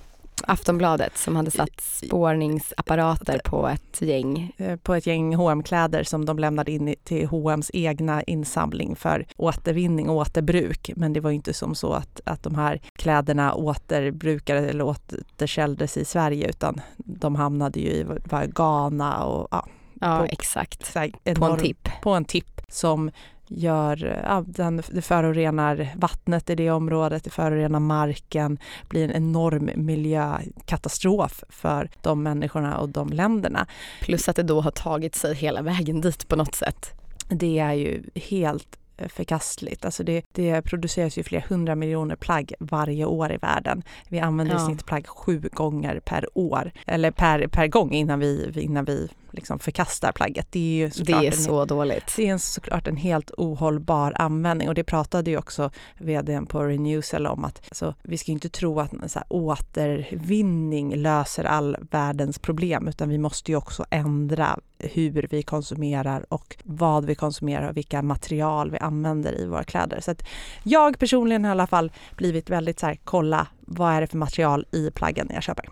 Aftonbladet 0.47 1.18
som 1.18 1.37
hade 1.37 1.50
satt 1.50 1.80
spårningsapparater 1.80 3.40
på 3.45 3.68
ett 3.68 4.02
gäng. 4.02 4.52
Eh, 4.57 4.76
på 4.76 4.95
ett 4.95 5.07
gäng 5.07 5.35
hm 5.35 5.62
kläder 5.62 6.04
som 6.04 6.25
de 6.25 6.38
lämnade 6.38 6.73
in 6.73 6.95
till 7.04 7.26
H&M's 7.26 7.71
egna 7.73 8.23
insamling 8.23 8.97
för 8.97 9.26
återvinning 9.37 10.09
och 10.09 10.16
återbruk. 10.16 10.90
Men 10.97 11.12
det 11.12 11.21
var 11.21 11.30
inte 11.30 11.54
som 11.54 11.75
så 11.75 11.92
att, 11.92 12.21
att 12.25 12.42
de 12.42 12.54
här 12.54 12.80
kläderna 12.92 13.54
återbrukades 13.54 14.71
eller 14.71 14.85
återkälldes 14.85 15.97
i 15.97 16.04
Sverige 16.04 16.49
utan 16.49 16.80
de 16.97 17.35
hamnade 17.35 17.80
ju 17.80 17.90
i 17.90 18.07
Ghana 18.54 19.25
och 19.25 19.49
ja, 19.50 19.66
Ja, 20.00 20.18
på, 20.18 20.24
exakt. 20.24 20.94
Här, 20.94 21.12
enorm, 21.24 21.40
på 21.40 21.54
en 21.54 21.58
tipp. 21.58 21.88
På 22.02 22.10
en 22.10 22.24
tipp 22.24 22.60
som 22.68 23.10
gör, 23.48 24.22
ja, 24.24 24.44
den, 24.46 24.82
det 24.90 25.02
förorenar 25.02 25.88
vattnet 25.96 26.50
i 26.50 26.54
det 26.54 26.70
området, 26.70 27.24
det 27.24 27.30
förorenar 27.30 27.80
marken, 27.80 28.58
blir 28.88 29.04
en 29.04 29.10
enorm 29.10 29.70
miljökatastrof 29.74 31.44
för 31.48 31.90
de 32.02 32.22
människorna 32.22 32.78
och 32.78 32.88
de 32.88 33.08
länderna. 33.08 33.66
Plus 34.00 34.28
att 34.28 34.36
det 34.36 34.42
då 34.42 34.60
har 34.60 34.70
tagit 34.70 35.14
sig 35.14 35.34
hela 35.34 35.62
vägen 35.62 36.00
dit 36.00 36.28
på 36.28 36.36
något 36.36 36.54
sätt. 36.54 36.92
Det 37.28 37.58
är 37.58 37.72
ju 37.72 38.02
helt 38.14 38.78
förkastligt. 39.06 39.84
Alltså 39.84 40.02
det, 40.04 40.24
det 40.32 40.62
produceras 40.62 41.18
ju 41.18 41.22
flera 41.22 41.44
hundra 41.48 41.74
miljoner 41.74 42.16
plagg 42.16 42.52
varje 42.58 43.04
år 43.04 43.32
i 43.32 43.36
världen. 43.36 43.82
Vi 44.08 44.20
använder 44.20 44.54
ja. 44.54 44.62
i 44.62 44.64
snitt 44.64 44.86
plagg 44.86 45.06
sju 45.06 45.48
gånger 45.52 46.00
per 46.00 46.38
år, 46.38 46.72
eller 46.86 47.10
per, 47.10 47.46
per 47.46 47.66
gång 47.66 47.92
innan 47.92 48.20
vi, 48.20 48.52
innan 48.54 48.84
vi 48.84 49.08
liksom 49.30 49.58
förkastar 49.58 50.12
plagget. 50.12 50.47
Det 50.50 50.58
är 50.58 50.62
ju 50.62 51.04
det 51.04 51.12
är 51.12 51.30
så 51.30 51.61
en, 51.61 51.68
dåligt. 51.68 52.12
Det 52.16 52.28
är 52.28 52.38
såklart 52.38 52.87
en 52.87 52.97
helt 52.97 53.30
ohållbar 53.30 54.12
användning 54.16 54.68
och 54.68 54.75
det 54.75 54.85
pratade 54.85 55.30
ju 55.30 55.38
också 55.38 55.70
vdn 55.99 56.47
på 56.47 56.64
Renewcell 56.64 57.26
om 57.26 57.44
att 57.44 57.62
alltså, 57.68 57.94
vi 58.02 58.18
ska 58.18 58.32
inte 58.32 58.49
tro 58.49 58.80
att 58.80 58.90
så 59.06 59.18
här, 59.18 59.26
återvinning 59.28 60.97
löser 60.97 61.44
all 61.44 61.76
världens 61.90 62.38
problem 62.38 62.88
utan 62.88 63.08
vi 63.08 63.18
måste 63.18 63.50
ju 63.50 63.56
också 63.56 63.85
ändra 63.90 64.58
hur 64.78 65.26
vi 65.30 65.42
konsumerar 65.42 66.26
och 66.28 66.56
vad 66.64 67.04
vi 67.04 67.14
konsumerar 67.14 67.68
och 67.68 67.76
vilka 67.76 68.02
material 68.02 68.70
vi 68.70 68.78
använder 68.78 69.40
i 69.40 69.47
våra 69.47 69.64
kläder. 69.64 70.00
Så 70.00 70.11
att 70.11 70.23
jag 70.62 70.99
personligen 70.99 71.44
har 71.44 71.50
i 71.50 71.52
alla 71.52 71.66
fall 71.66 71.92
blivit 72.16 72.50
väldigt 72.50 72.78
så 72.80 72.87
här, 72.87 72.99
kolla 73.04 73.47
vad 73.61 73.92
är 73.92 74.00
det 74.00 74.06
för 74.06 74.18
material 74.18 74.66
i 74.73 74.90
plaggen 74.90 75.30
jag 75.35 75.42
köper. 75.42 75.68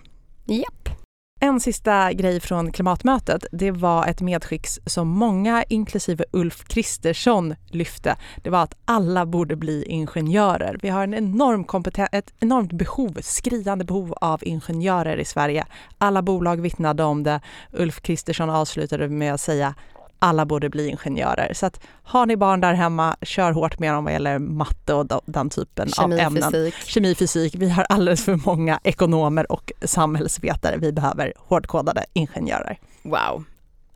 Japp. 0.46 1.05
En 1.46 1.60
sista 1.60 2.12
grej 2.12 2.40
från 2.40 2.72
klimatmötet, 2.72 3.46
det 3.52 3.70
var 3.70 4.06
ett 4.06 4.20
medskick 4.20 4.66
som 4.86 5.08
många, 5.08 5.64
inklusive 5.68 6.24
Ulf 6.32 6.64
Kristersson, 6.64 7.54
lyfte. 7.70 8.16
Det 8.42 8.50
var 8.50 8.62
att 8.62 8.74
alla 8.84 9.26
borde 9.26 9.56
bli 9.56 9.84
ingenjörer. 9.84 10.78
Vi 10.82 10.88
har 10.88 11.04
en 11.04 11.14
enorm 11.14 11.64
kompeten- 11.64 12.08
ett 12.12 12.34
enormt 12.40 12.72
behov, 12.72 13.18
skriande 13.20 13.84
behov 13.84 14.14
av 14.20 14.44
ingenjörer 14.44 15.16
i 15.16 15.24
Sverige. 15.24 15.66
Alla 15.98 16.22
bolag 16.22 16.60
vittnade 16.60 17.04
om 17.04 17.22
det. 17.22 17.40
Ulf 17.72 18.00
Kristersson 18.00 18.50
avslutade 18.50 19.08
med 19.08 19.34
att 19.34 19.40
säga 19.40 19.74
alla 20.18 20.44
borde 20.44 20.68
bli 20.68 20.88
ingenjörer. 20.88 21.52
Så 21.54 21.66
att 21.66 21.80
har 22.02 22.26
ni 22.26 22.36
barn 22.36 22.60
där 22.60 22.74
hemma, 22.74 23.16
kör 23.22 23.52
hårt 23.52 23.78
med 23.78 23.94
dem 23.94 24.04
vad 24.04 24.12
gäller 24.12 24.38
matte 24.38 24.94
och 24.94 25.22
den 25.24 25.50
typen 25.50 25.88
Kemi, 25.88 26.14
av 26.14 26.20
ämnen. 26.20 26.52
Fysik. 26.52 26.74
Kemi, 26.74 27.14
fysik. 27.14 27.54
Vi 27.54 27.70
har 27.70 27.86
alldeles 27.88 28.24
för 28.24 28.40
många 28.46 28.80
ekonomer 28.82 29.52
och 29.52 29.72
samhällsvetare. 29.82 30.76
Vi 30.76 30.92
behöver 30.92 31.32
hårdkodade 31.36 32.04
ingenjörer. 32.12 32.78
Wow. 33.02 33.44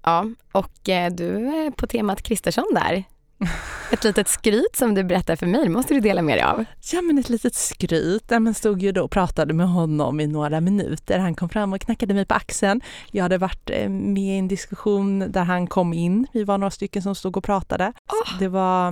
Ja, 0.03 0.27
och 0.53 0.89
eh, 0.89 1.13
du 1.13 1.47
är 1.47 1.71
på 1.71 1.87
temat 1.87 2.23
Kristersson 2.23 2.67
där. 2.75 3.05
Ett 3.93 4.05
litet 4.05 4.29
skryt 4.29 4.77
som 4.77 4.95
du 4.95 5.05
berättar 5.05 5.37
för 5.37 5.47
mig, 5.47 5.69
måste 5.69 5.95
du 5.95 6.01
dela 6.01 6.23
med 6.23 6.39
dig 6.39 6.45
av. 6.45 6.65
Ja 6.93 7.03
men 7.03 7.19
ett 7.19 7.29
litet 7.29 7.55
skryt. 7.55 8.25
Jag 8.29 8.57
stod 8.57 8.83
ju 8.83 8.93
då 8.93 9.05
och 9.05 9.11
pratade 9.11 9.55
med 9.55 9.69
honom 9.69 10.21
i 10.21 10.27
några 10.27 10.61
minuter. 10.61 11.19
Han 11.19 11.35
kom 11.35 11.49
fram 11.49 11.73
och 11.73 11.81
knackade 11.81 12.15
mig 12.15 12.27
på 12.27 12.35
axeln. 12.35 12.81
Jag 13.11 13.23
hade 13.23 13.39
varit 13.39 13.71
eh, 13.71 13.89
med 13.89 14.23
i 14.23 14.39
en 14.39 14.49
diskussion 14.49 15.33
där 15.33 15.45
han 15.45 15.67
kom 15.67 15.93
in. 15.93 16.27
Vi 16.33 16.45
var 16.45 16.59
några 16.59 16.71
stycken 16.71 17.03
som 17.03 17.15
stod 17.15 17.37
och 17.37 17.45
pratade. 17.45 17.85
Oh. 17.87 18.39
Det 18.39 18.49
var 18.49 18.89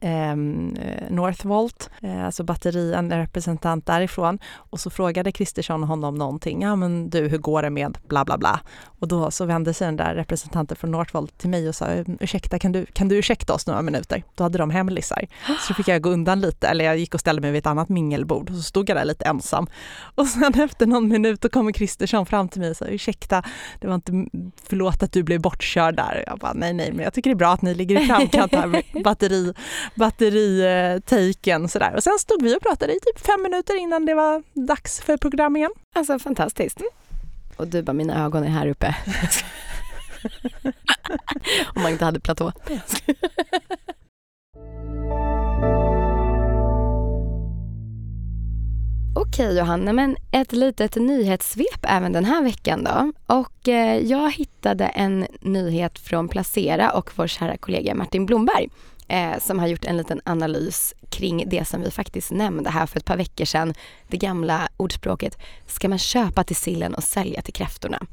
ehm, 0.00 0.76
eh, 0.76 1.10
Northvolt, 1.10 1.90
eh, 2.02 2.24
alltså 2.24 2.44
batteri, 2.44 2.94
en 2.94 3.12
representant 3.12 3.86
därifrån. 3.86 4.38
Och 4.54 4.80
så 4.80 4.90
frågade 4.90 5.32
Kristersson 5.32 5.82
honom 5.82 6.14
någonting. 6.14 6.62
Ja 6.62 6.76
men 6.76 7.10
du, 7.10 7.28
hur 7.28 7.38
går 7.38 7.62
det 7.62 7.70
med 7.70 7.98
bla 8.08 8.24
bla 8.24 8.38
bla? 8.38 8.60
Och 9.00 9.08
då 9.08 9.30
så 9.30 9.44
vände 9.44 9.74
sig 9.74 9.86
den 9.86 9.96
där 9.96 10.14
representanten 10.14 10.76
från 10.76 10.90
Northvolt 10.90 11.38
till 11.38 11.50
mig 11.50 11.68
och 11.68 11.74
sa 11.74 11.86
ursäkta, 12.20 12.58
kan 12.58 12.72
du, 12.72 12.86
kan 12.86 13.08
du 13.08 13.16
ursäkta 13.16 13.54
oss 13.54 13.66
några 13.66 13.82
minuter? 13.90 14.24
Då 14.34 14.44
hade 14.44 14.58
de 14.58 14.70
hemlisar. 14.70 15.26
Så 15.46 15.68
då 15.68 15.74
fick 15.74 15.88
jag 15.88 16.02
gå 16.02 16.10
undan 16.10 16.40
lite, 16.40 16.68
eller 16.68 16.84
jag 16.84 16.98
gick 16.98 17.14
och 17.14 17.20
ställde 17.20 17.42
mig 17.42 17.50
vid 17.50 17.58
ett 17.58 17.66
annat 17.66 17.88
mingelbord 17.88 18.50
och 18.50 18.56
så 18.56 18.62
stod 18.62 18.90
jag 18.90 18.96
där 18.96 19.04
lite 19.04 19.24
ensam. 19.24 19.66
Och 20.14 20.26
sen 20.26 20.54
efter 20.54 20.86
någon 20.86 21.08
minut 21.08 21.40
då 21.40 21.48
kommer 21.48 21.72
Kristersson 21.72 22.26
fram 22.26 22.48
till 22.48 22.60
mig 22.60 22.70
och 22.70 22.76
sa 22.76 22.84
ursäkta, 22.84 23.42
det 23.80 23.86
var 23.86 23.94
inte, 23.94 24.12
förlåt 24.68 25.02
att 25.02 25.12
du 25.12 25.22
blev 25.22 25.40
bortkörd 25.40 25.96
där. 25.96 26.24
Jag 26.26 26.38
bara 26.38 26.52
nej 26.52 26.72
nej 26.72 26.92
men 26.92 27.04
jag 27.04 27.14
tycker 27.14 27.30
det 27.30 27.34
är 27.34 27.38
bra 27.38 27.52
att 27.52 27.62
ni 27.62 27.74
ligger 27.74 28.00
i 28.00 28.06
framkant 28.06 28.54
här 28.54 28.66
med 28.66 28.82
batteri, 29.04 29.54
batteri 29.94 31.00
sådär. 31.68 31.94
Och 31.96 32.02
sen 32.02 32.18
stod 32.18 32.42
vi 32.42 32.56
och 32.56 32.62
pratade 32.62 32.92
i 32.92 33.00
typ 33.00 33.26
fem 33.26 33.42
minuter 33.42 33.80
innan 33.80 34.06
det 34.06 34.14
var 34.14 34.42
dags 34.66 35.00
för 35.00 35.16
program 35.16 35.56
igen. 35.56 35.70
Alltså 35.94 36.18
fantastiskt. 36.18 36.82
Och 37.56 37.68
du 37.68 37.82
bara, 37.82 37.92
mina 37.92 38.24
ögon 38.24 38.44
är 38.44 38.48
här 38.48 38.66
uppe. 38.66 38.96
Om 41.74 41.82
man 41.82 41.92
inte 41.92 42.04
hade 42.04 42.20
platå. 42.20 42.52
Okej 49.14 49.58
Johanna, 49.58 49.92
men 49.92 50.16
ett 50.30 50.52
litet 50.52 50.96
nyhetssvep 50.96 51.80
även 51.82 52.12
den 52.12 52.24
här 52.24 52.42
veckan 52.42 52.84
då. 52.84 53.12
Och 53.26 53.68
eh, 53.68 53.98
jag 53.98 54.32
hittade 54.32 54.86
en 54.86 55.26
nyhet 55.40 55.98
från 55.98 56.28
Placera 56.28 56.90
och 56.90 57.10
vår 57.16 57.26
kära 57.26 57.56
kollega 57.56 57.94
Martin 57.94 58.26
Blomberg 58.26 58.68
eh, 59.08 59.38
som 59.38 59.58
har 59.58 59.66
gjort 59.66 59.84
en 59.84 59.96
liten 59.96 60.20
analys 60.24 60.94
kring 61.10 61.44
det 61.46 61.64
som 61.64 61.82
vi 61.82 61.90
faktiskt 61.90 62.30
nämnde 62.30 62.70
här 62.70 62.86
för 62.86 62.98
ett 62.98 63.04
par 63.04 63.16
veckor 63.16 63.44
sedan. 63.44 63.74
Det 64.08 64.16
gamla 64.16 64.68
ordspråket, 64.76 65.38
ska 65.66 65.88
man 65.88 65.98
köpa 65.98 66.44
till 66.44 66.56
sillen 66.56 66.94
och 66.94 67.04
sälja 67.04 67.42
till 67.42 67.54
kräftorna? 67.54 68.06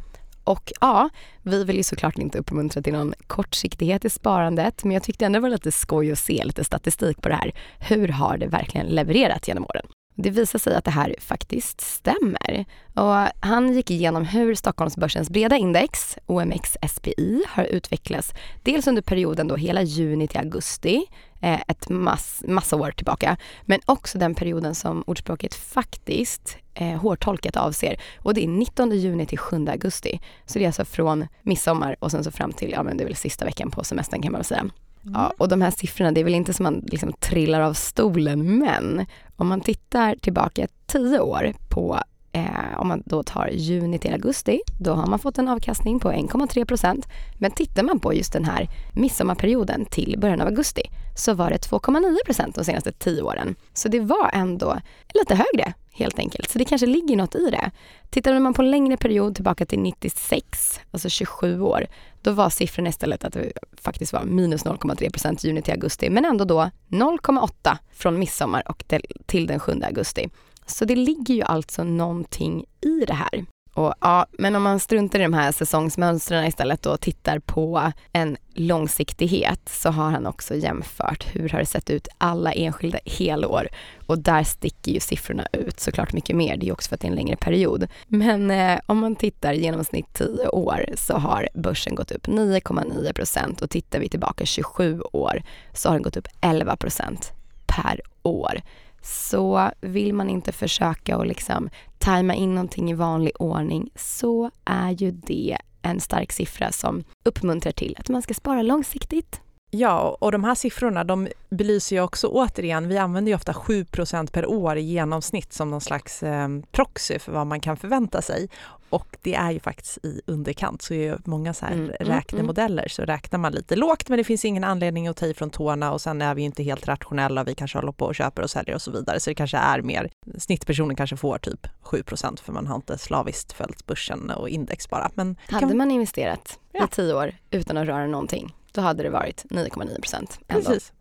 Och 0.45 0.71
ja, 0.81 1.09
vi 1.41 1.63
vill 1.63 1.77
ju 1.77 1.83
såklart 1.83 2.17
inte 2.17 2.37
uppmuntra 2.37 2.81
till 2.81 2.93
någon 2.93 3.13
kortsiktighet 3.27 4.05
i 4.05 4.09
sparandet, 4.09 4.83
men 4.83 4.91
jag 4.91 5.03
tyckte 5.03 5.25
ändå 5.25 5.37
det 5.37 5.41
var 5.41 5.49
lite 5.49 5.71
skoj 5.71 6.11
att 6.11 6.19
se 6.19 6.43
lite 6.43 6.63
statistik 6.63 7.21
på 7.21 7.29
det 7.29 7.35
här. 7.35 7.51
Hur 7.79 8.07
har 8.07 8.37
det 8.37 8.47
verkligen 8.47 8.87
levererat 8.87 9.47
genom 9.47 9.63
åren? 9.63 9.85
Det 10.17 10.29
visar 10.29 10.59
sig 10.59 10.75
att 10.75 10.85
det 10.85 10.91
här 10.91 11.15
faktiskt 11.19 11.81
stämmer. 11.81 12.65
Och 12.93 13.45
han 13.47 13.73
gick 13.73 13.91
igenom 13.91 14.25
hur 14.25 14.55
Stockholmsbörsens 14.55 15.29
breda 15.29 15.57
index, 15.57 16.17
OMX 16.25 16.77
SPI, 16.89 17.43
har 17.47 17.63
utvecklats 17.63 18.33
dels 18.63 18.87
under 18.87 19.01
perioden 19.01 19.47
då 19.47 19.55
hela 19.55 19.81
juni 19.81 20.27
till 20.27 20.39
augusti, 20.39 21.05
eh, 21.41 21.61
ett 21.67 21.89
mass, 21.89 22.43
massa 22.47 22.75
år 22.75 22.91
tillbaka, 22.91 23.37
men 23.61 23.79
också 23.85 24.17
den 24.17 24.35
perioden 24.35 24.75
som 24.75 25.03
ordspråket 25.07 25.55
faktiskt 25.55 26.57
eh, 26.75 26.97
hårtolkat 26.97 27.57
avser. 27.57 27.99
Och 28.19 28.33
det 28.33 28.43
är 28.43 28.47
19 28.47 28.91
juni 28.91 29.25
till 29.25 29.37
7 29.37 29.67
augusti. 29.67 30.19
Så 30.45 30.59
det 30.59 30.65
är 30.65 30.67
alltså 30.67 30.85
från 30.85 31.27
midsommar 31.41 31.95
och 31.99 32.11
sen 32.11 32.23
så 32.23 32.31
fram 32.31 32.51
till, 32.51 32.71
ja 32.71 32.83
men 32.83 32.97
det 32.97 33.03
är 33.03 33.05
väl 33.05 33.15
sista 33.15 33.45
veckan 33.45 33.71
på 33.71 33.83
semestern 33.83 34.21
kan 34.21 34.31
man 34.31 34.39
väl 34.39 34.45
säga. 34.45 34.65
Ja, 35.01 35.19
mm. 35.19 35.31
och 35.37 35.47
de 35.47 35.61
här 35.61 35.71
siffrorna, 35.71 36.11
det 36.11 36.19
är 36.19 36.23
väl 36.23 36.35
inte 36.35 36.53
som 36.53 36.63
man 36.63 36.83
liksom 36.87 37.13
trillar 37.13 37.61
av 37.61 37.73
stolen, 37.73 38.59
men 38.59 39.05
om 39.35 39.47
man 39.47 39.61
tittar 39.61 40.15
tillbaka 40.15 40.67
tio 40.85 41.19
år 41.19 41.53
på 41.69 41.99
Eh, 42.35 42.79
om 42.79 42.87
man 42.87 43.03
då 43.05 43.23
tar 43.23 43.47
juni 43.47 43.99
till 43.99 44.13
augusti, 44.13 44.61
då 44.79 44.93
har 44.93 45.07
man 45.07 45.19
fått 45.19 45.37
en 45.37 45.49
avkastning 45.49 45.99
på 45.99 46.11
1,3 46.11 46.65
procent. 46.65 47.07
Men 47.39 47.51
tittar 47.51 47.83
man 47.83 47.99
på 47.99 48.13
just 48.13 48.33
den 48.33 48.45
här 48.45 48.69
midsommarperioden 48.93 49.85
till 49.85 50.15
början 50.19 50.41
av 50.41 50.47
augusti 50.47 50.81
så 51.17 51.33
var 51.33 51.49
det 51.49 51.57
2,9 51.57 52.25
procent 52.25 52.55
de 52.55 52.65
senaste 52.65 52.91
tio 52.91 53.21
åren. 53.21 53.55
Så 53.73 53.87
det 53.87 53.99
var 53.99 54.29
ändå 54.33 54.79
lite 55.13 55.35
högre 55.35 55.73
helt 55.91 56.19
enkelt. 56.19 56.49
Så 56.49 56.59
det 56.59 56.65
kanske 56.65 56.87
ligger 56.87 57.15
något 57.15 57.35
i 57.35 57.49
det. 57.49 57.71
Tittar 58.09 58.39
man 58.39 58.53
på 58.53 58.61
en 58.61 58.71
längre 58.71 58.97
period 58.97 59.35
tillbaka 59.35 59.65
till 59.65 59.79
96, 59.79 60.79
alltså 60.91 61.09
27 61.09 61.61
år, 61.61 61.87
då 62.21 62.31
var 62.31 62.49
siffran 62.49 62.87
istället 62.87 63.23
att 63.23 63.33
det 63.33 63.51
faktiskt 63.81 64.13
var 64.13 64.23
minus 64.23 64.65
0,3 64.65 65.11
procent 65.11 65.43
juni 65.43 65.61
till 65.61 65.73
augusti, 65.73 66.09
men 66.09 66.25
ändå 66.25 66.45
då 66.45 66.69
0,8 66.89 67.77
från 67.93 68.19
midsommar 68.19 68.63
och 68.69 68.83
till 69.25 69.47
den 69.47 69.59
7 69.59 69.81
augusti. 69.83 70.29
Så 70.65 70.85
det 70.85 70.95
ligger 70.95 71.33
ju 71.33 71.41
alltså 71.41 71.83
någonting 71.83 72.65
i 72.81 73.05
det 73.07 73.13
här. 73.13 73.45
Och 73.75 73.93
ja, 74.01 74.25
men 74.31 74.55
om 74.55 74.63
man 74.63 74.79
struntar 74.79 75.19
i 75.19 75.23
de 75.23 75.33
här 75.33 75.51
säsongsmönstren 75.51 76.45
istället 76.45 76.85
och 76.85 77.01
tittar 77.01 77.39
på 77.39 77.91
en 78.13 78.37
långsiktighet 78.53 79.69
så 79.69 79.89
har 79.89 80.11
han 80.11 80.25
också 80.25 80.55
jämfört 80.55 81.27
hur 81.35 81.49
har 81.49 81.59
det 81.59 81.65
sett 81.65 81.89
ut 81.89 82.07
alla 82.17 82.51
enskilda 82.53 82.99
helår 83.05 83.67
och 84.05 84.19
där 84.19 84.43
sticker 84.43 84.91
ju 84.91 84.99
siffrorna 84.99 85.47
ut 85.51 85.79
såklart 85.79 86.13
mycket 86.13 86.35
mer. 86.35 86.57
Det 86.57 86.67
är 86.67 86.73
också 86.73 86.89
för 86.89 86.95
att 86.95 87.01
det 87.01 87.07
är 87.07 87.09
en 87.09 87.15
längre 87.15 87.35
period. 87.35 87.87
Men 88.07 88.51
eh, 88.51 88.79
om 88.85 88.97
man 88.97 89.15
tittar 89.15 89.53
genomsnitt 89.53 90.13
10 90.13 90.47
år 90.47 90.85
så 90.95 91.17
har 91.17 91.49
börsen 91.53 91.95
gått 91.95 92.11
upp 92.11 92.27
9,9 92.27 93.13
procent 93.13 93.61
och 93.61 93.69
tittar 93.69 93.99
vi 93.99 94.09
tillbaka 94.09 94.45
27 94.45 95.01
år 95.01 95.43
så 95.73 95.89
har 95.89 95.93
den 95.93 96.03
gått 96.03 96.17
upp 96.17 96.27
11 96.41 96.75
procent 96.75 97.31
per 97.65 98.01
år. 98.23 98.61
Så 99.05 99.71
vill 99.81 100.13
man 100.13 100.29
inte 100.29 100.51
försöka 100.51 101.17
och 101.17 101.25
liksom 101.25 101.69
tajma 101.97 102.35
in 102.35 102.55
någonting 102.55 102.91
i 102.91 102.93
vanlig 102.93 103.31
ordning 103.39 103.89
så 103.95 104.51
är 104.65 104.91
ju 104.91 105.11
det 105.11 105.57
en 105.81 105.99
stark 105.99 106.31
siffra 106.31 106.71
som 106.71 107.03
uppmuntrar 107.25 107.71
till 107.71 107.95
att 107.99 108.09
man 108.09 108.21
ska 108.21 108.33
spara 108.33 108.61
långsiktigt. 108.61 109.41
Ja, 109.71 110.17
och 110.19 110.31
de 110.31 110.43
här 110.43 110.55
siffrorna 110.55 111.03
de 111.03 111.27
belyser 111.49 111.95
ju 111.95 112.01
också 112.01 112.27
återigen, 112.27 112.87
vi 112.87 112.97
använder 112.97 113.29
ju 113.29 113.35
ofta 113.35 113.51
7% 113.51 114.31
per 114.31 114.45
år 114.45 114.77
i 114.77 114.81
genomsnitt 114.81 115.53
som 115.53 115.69
någon 115.69 115.81
slags 115.81 116.23
eh, 116.23 116.47
proxy 116.71 117.19
för 117.19 117.31
vad 117.31 117.47
man 117.47 117.59
kan 117.59 117.77
förvänta 117.77 118.21
sig. 118.21 118.49
Och 118.89 119.17
det 119.21 119.35
är 119.35 119.51
ju 119.51 119.59
faktiskt 119.59 120.05
i 120.05 120.21
underkant, 120.25 120.81
så 120.81 120.93
i 120.93 121.15
många 121.25 121.53
så 121.53 121.65
här 121.65 121.73
mm, 121.73 121.91
mm, 121.99 122.13
räknemodeller 122.13 122.83
mm. 122.83 122.89
så 122.89 123.01
räknar 123.01 123.39
man 123.39 123.51
lite 123.51 123.75
lågt 123.75 124.09
men 124.09 124.17
det 124.17 124.23
finns 124.23 124.45
ingen 124.45 124.63
anledning 124.63 125.07
att 125.07 125.17
ta 125.17 125.25
ifrån 125.25 125.49
tårna 125.49 125.93
och 125.93 126.01
sen 126.01 126.21
är 126.21 126.35
vi 126.35 126.41
inte 126.41 126.63
helt 126.63 126.87
rationella, 126.87 127.43
vi 127.43 127.55
kanske 127.55 127.77
håller 127.77 127.91
på 127.91 128.05
och 128.05 128.15
köper 128.15 128.41
och 128.41 128.49
säljer 128.49 128.75
och 128.75 128.81
så 128.81 128.91
vidare. 128.91 129.19
Så 129.19 129.29
det 129.29 129.35
kanske 129.35 129.57
är 129.57 129.81
mer, 129.81 130.09
snittpersonen 130.37 130.95
kanske 130.95 131.17
får 131.17 131.37
typ 131.37 131.67
7% 131.83 132.41
för 132.41 132.53
man 132.53 132.67
har 132.67 132.75
inte 132.75 132.97
slaviskt 132.97 133.53
följt 133.53 133.85
börsen 133.85 134.29
och 134.29 134.49
index 134.49 134.89
bara. 134.89 135.11
Men 135.13 135.35
Hade 135.49 135.67
kan... 135.67 135.77
man 135.77 135.91
investerat 135.91 136.59
ja. 136.71 136.85
i 136.85 136.87
tio 136.87 137.13
år 137.13 137.31
utan 137.51 137.77
att 137.77 137.87
röra 137.87 138.07
någonting, 138.07 138.53
då 138.75 138.81
hade 138.81 139.03
det 139.03 139.09
varit 139.09 139.45
9,9 139.49 140.01
procent 140.01 140.39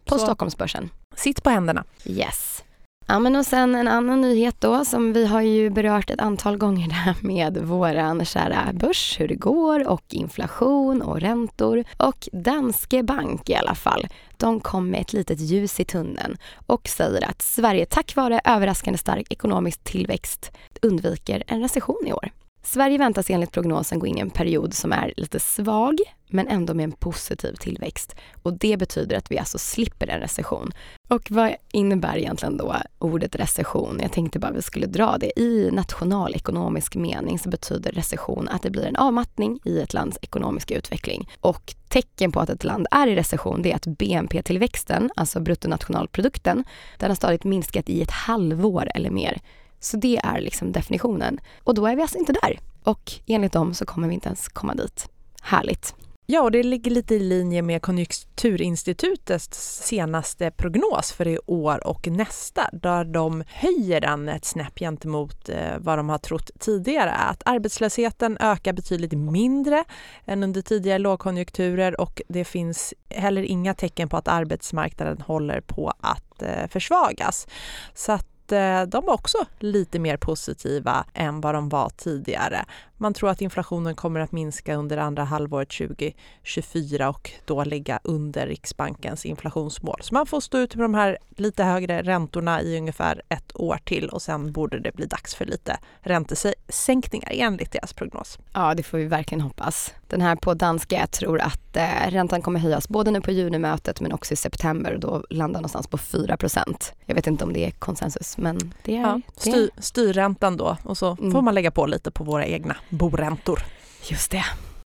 på 0.04 0.18
så... 0.18 0.18
Stockholmsbörsen. 0.18 0.90
Sitt 1.16 1.42
på 1.42 1.50
händerna. 1.50 1.84
Yes. 2.04 2.64
Ja 3.06 3.18
men 3.18 3.36
och 3.36 3.46
sen 3.46 3.74
en 3.74 3.88
annan 3.88 4.20
nyhet 4.20 4.60
då 4.60 4.84
som 4.84 5.12
vi 5.12 5.26
har 5.26 5.40
ju 5.40 5.70
berört 5.70 6.10
ett 6.10 6.20
antal 6.20 6.56
gånger 6.56 6.88
där 6.88 7.16
med 7.26 7.58
våran 7.58 8.24
kära 8.24 8.72
börs, 8.72 9.20
hur 9.20 9.28
det 9.28 9.34
går 9.34 9.88
och 9.88 10.04
inflation 10.08 11.02
och 11.02 11.20
räntor. 11.20 11.84
Och 11.96 12.28
Danske 12.32 13.02
Bank 13.02 13.50
i 13.50 13.54
alla 13.54 13.74
fall, 13.74 14.06
de 14.36 14.60
kom 14.60 14.90
med 14.90 15.00
ett 15.00 15.12
litet 15.12 15.40
ljus 15.40 15.80
i 15.80 15.84
tunneln 15.84 16.36
och 16.66 16.88
säger 16.88 17.30
att 17.30 17.42
Sverige 17.42 17.86
tack 17.86 18.16
vare 18.16 18.40
överraskande 18.44 18.98
stark 18.98 19.32
ekonomisk 19.32 19.84
tillväxt 19.84 20.52
undviker 20.82 21.42
en 21.46 21.60
recession 21.60 22.06
i 22.06 22.12
år. 22.12 22.30
Sverige 22.66 22.98
väntas 22.98 23.30
enligt 23.30 23.52
prognosen 23.52 23.98
gå 23.98 24.06
in 24.06 24.18
i 24.18 24.20
en 24.20 24.30
period 24.30 24.74
som 24.74 24.92
är 24.92 25.14
lite 25.16 25.40
svag, 25.40 25.98
men 26.28 26.48
ändå 26.48 26.74
med 26.74 26.84
en 26.84 26.92
positiv 26.92 27.54
tillväxt. 27.54 28.14
Och 28.42 28.58
det 28.58 28.76
betyder 28.76 29.16
att 29.16 29.30
vi 29.30 29.38
alltså 29.38 29.58
slipper 29.58 30.06
en 30.06 30.20
recession. 30.20 30.72
Och 31.08 31.30
vad 31.30 31.54
innebär 31.72 32.16
egentligen 32.16 32.56
då 32.56 32.76
ordet 32.98 33.36
recession? 33.36 33.98
Jag 34.02 34.12
tänkte 34.12 34.38
bara 34.38 34.52
vi 34.52 34.62
skulle 34.62 34.86
dra 34.86 35.18
det. 35.18 35.40
I 35.40 35.70
nationalekonomisk 35.72 36.94
mening 36.94 37.38
så 37.38 37.48
betyder 37.48 37.92
recession 37.92 38.48
att 38.48 38.62
det 38.62 38.70
blir 38.70 38.86
en 38.86 38.96
avmattning 38.96 39.60
i 39.64 39.80
ett 39.80 39.94
lands 39.94 40.18
ekonomiska 40.22 40.74
utveckling. 40.74 41.28
Och 41.40 41.74
tecken 41.88 42.32
på 42.32 42.40
att 42.40 42.50
ett 42.50 42.64
land 42.64 42.86
är 42.90 43.06
i 43.06 43.16
recession 43.16 43.62
det 43.62 43.72
är 43.72 43.76
att 43.76 43.86
BNP-tillväxten, 43.86 45.10
alltså 45.16 45.40
bruttonationalprodukten, 45.40 46.64
den 46.98 47.10
har 47.10 47.16
stadigt 47.16 47.44
minskat 47.44 47.88
i 47.88 48.02
ett 48.02 48.10
halvår 48.10 48.88
eller 48.94 49.10
mer. 49.10 49.40
Så 49.84 49.96
det 49.96 50.20
är 50.24 50.40
liksom 50.40 50.72
definitionen. 50.72 51.40
Och 51.64 51.74
då 51.74 51.86
är 51.86 51.96
vi 51.96 52.02
alltså 52.02 52.18
inte 52.18 52.32
där. 52.32 52.58
Och 52.84 53.12
enligt 53.26 53.52
dem 53.52 53.74
så 53.74 53.84
kommer 53.84 54.08
vi 54.08 54.14
inte 54.14 54.28
ens 54.28 54.48
komma 54.48 54.74
dit. 54.74 55.08
Härligt. 55.42 55.94
Ja, 56.26 56.42
och 56.42 56.50
det 56.50 56.62
ligger 56.62 56.90
lite 56.90 57.14
i 57.14 57.18
linje 57.18 57.62
med 57.62 57.82
Konjunkturinstitutets 57.82 59.82
senaste 59.82 60.50
prognos 60.50 61.12
för 61.12 61.28
i 61.28 61.38
år 61.46 61.86
och 61.86 62.08
nästa, 62.08 62.70
där 62.72 63.04
de 63.04 63.44
höjer 63.46 64.00
den 64.00 64.28
ett 64.28 64.44
snäpp 64.44 64.78
gentemot 64.78 65.48
eh, 65.48 65.78
vad 65.78 65.98
de 65.98 66.08
har 66.08 66.18
trott 66.18 66.50
tidigare. 66.58 67.10
Att 67.10 67.42
arbetslösheten 67.44 68.38
ökar 68.40 68.72
betydligt 68.72 69.12
mindre 69.12 69.84
än 70.24 70.42
under 70.42 70.62
tidigare 70.62 70.98
lågkonjunkturer 70.98 72.00
och 72.00 72.22
det 72.28 72.44
finns 72.44 72.94
heller 73.08 73.42
inga 73.42 73.74
tecken 73.74 74.08
på 74.08 74.16
att 74.16 74.28
arbetsmarknaden 74.28 75.20
håller 75.20 75.60
på 75.60 75.92
att 76.00 76.42
eh, 76.42 76.68
försvagas. 76.68 77.46
Så 77.94 78.12
att 78.12 78.33
Eh, 78.52 78.82
de 78.82 79.06
var 79.06 79.14
också 79.14 79.38
lite 79.58 79.98
mer 79.98 80.16
positiva 80.16 81.04
än 81.14 81.40
vad 81.40 81.54
de 81.54 81.68
var 81.68 81.90
tidigare. 81.96 82.64
Man 83.04 83.14
tror 83.14 83.30
att 83.30 83.40
inflationen 83.40 83.94
kommer 83.94 84.20
att 84.20 84.32
minska 84.32 84.74
under 84.74 84.96
andra 84.96 85.24
halvåret 85.24 85.68
2024 85.68 87.08
och 87.08 87.30
då 87.44 87.64
ligga 87.64 88.00
under 88.04 88.46
Riksbankens 88.46 89.26
inflationsmål. 89.26 89.98
Så 90.02 90.14
man 90.14 90.26
får 90.26 90.40
stå 90.40 90.58
ut 90.58 90.74
med 90.74 90.84
de 90.84 90.94
här 90.94 91.18
lite 91.36 91.64
högre 91.64 92.02
räntorna 92.02 92.62
i 92.62 92.78
ungefär 92.78 93.22
ett 93.28 93.56
år 93.56 93.78
till 93.84 94.08
och 94.08 94.22
sen 94.22 94.52
borde 94.52 94.78
det 94.80 94.92
bli 94.92 95.06
dags 95.06 95.34
för 95.34 95.44
lite 95.44 95.78
räntesänkningar 96.00 97.30
enligt 97.32 97.72
deras 97.72 97.92
prognos. 97.92 98.38
Ja, 98.52 98.74
det 98.74 98.82
får 98.82 98.98
vi 98.98 99.06
verkligen 99.06 99.40
hoppas. 99.40 99.94
Den 100.08 100.20
här 100.20 100.36
på 100.36 100.54
danska, 100.54 100.96
jag 100.96 101.10
tror 101.10 101.40
att 101.40 101.76
eh, 101.76 102.10
räntan 102.10 102.42
kommer 102.42 102.60
höjas 102.60 102.88
både 102.88 103.10
nu 103.10 103.20
på 103.20 103.30
junimötet 103.30 104.00
men 104.00 104.12
också 104.12 104.34
i 104.34 104.36
september 104.36 104.94
och 104.94 105.00
då 105.00 105.24
landar 105.30 105.60
någonstans 105.60 105.86
på 105.86 105.96
4% 105.96 106.92
Jag 107.06 107.14
vet 107.14 107.26
inte 107.26 107.44
om 107.44 107.52
det 107.52 107.66
är 107.66 107.70
konsensus 107.70 108.38
men 108.38 108.74
det 108.84 108.96
är 108.96 109.00
ja. 109.00 109.20
Styr, 109.36 109.70
styrräntan 109.78 110.56
då 110.56 110.76
och 110.82 110.98
så 110.98 111.16
mm. 111.20 111.32
får 111.32 111.42
man 111.42 111.54
lägga 111.54 111.70
på 111.70 111.86
lite 111.86 112.10
på 112.10 112.24
våra 112.24 112.46
egna 112.46 112.76
boräntor. 112.94 113.62
Just 114.10 114.30
det. 114.30 114.44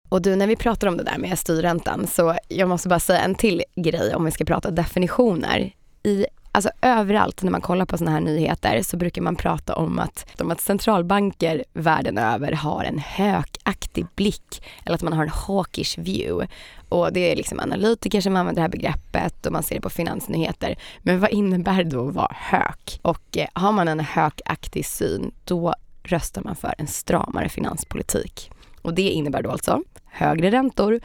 Och 0.09 0.21
du, 0.21 0.35
när 0.35 0.47
vi 0.47 0.55
pratar 0.55 0.87
om 0.87 0.97
det 0.97 1.03
där 1.03 1.17
med 1.17 1.39
styrräntan 1.39 2.07
så 2.07 2.35
jag 2.47 2.69
måste 2.69 2.89
bara 2.89 2.99
säga 2.99 3.19
en 3.19 3.35
till 3.35 3.63
grej 3.75 4.15
om 4.15 4.25
vi 4.25 4.31
ska 4.31 4.45
prata 4.45 4.71
definitioner. 4.71 5.71
I 6.03 6.25
Alltså 6.51 6.69
överallt 6.81 7.43
när 7.43 7.51
man 7.51 7.61
kollar 7.61 7.85
på 7.85 7.97
sådana 7.97 8.11
här 8.11 8.21
nyheter 8.21 8.81
så 8.81 8.97
brukar 8.97 9.21
man 9.21 9.35
prata 9.35 9.75
om 9.75 9.99
att, 9.99 10.41
om 10.41 10.51
att 10.51 10.61
centralbanker 10.61 11.63
världen 11.73 12.17
över 12.17 12.51
har 12.51 12.83
en 12.83 12.99
hökaktig 12.99 14.05
blick 14.15 14.63
eller 14.85 14.95
att 14.95 15.01
man 15.01 15.13
har 15.13 15.23
en 15.23 15.29
hawkish 15.29 15.97
view. 15.97 16.47
Och 16.89 17.13
det 17.13 17.31
är 17.31 17.35
liksom 17.35 17.59
analytiker 17.59 18.21
som 18.21 18.35
använder 18.35 18.55
det 18.55 18.61
här 18.61 18.69
begreppet 18.69 19.45
och 19.45 19.51
man 19.51 19.63
ser 19.63 19.75
det 19.75 19.81
på 19.81 19.89
finansnyheter. 19.89 20.77
Men 20.99 21.19
vad 21.19 21.29
innebär 21.29 21.83
det 21.83 21.89
då 21.89 22.07
att 22.07 22.15
vara 22.15 22.35
hök? 22.35 22.99
Och 23.01 23.37
eh, 23.37 23.47
har 23.53 23.71
man 23.71 23.87
en 23.87 23.99
hökaktig 23.99 24.85
syn 24.85 25.31
då 25.45 25.75
röstar 26.11 26.41
man 26.41 26.55
för 26.55 26.75
en 26.77 26.87
stramare 26.87 27.49
finanspolitik. 27.49 28.51
Och 28.81 28.93
det 28.93 29.09
innebär 29.09 29.41
då 29.41 29.51
alltså 29.51 29.83
högre 30.05 30.51
räntor, 30.51 30.99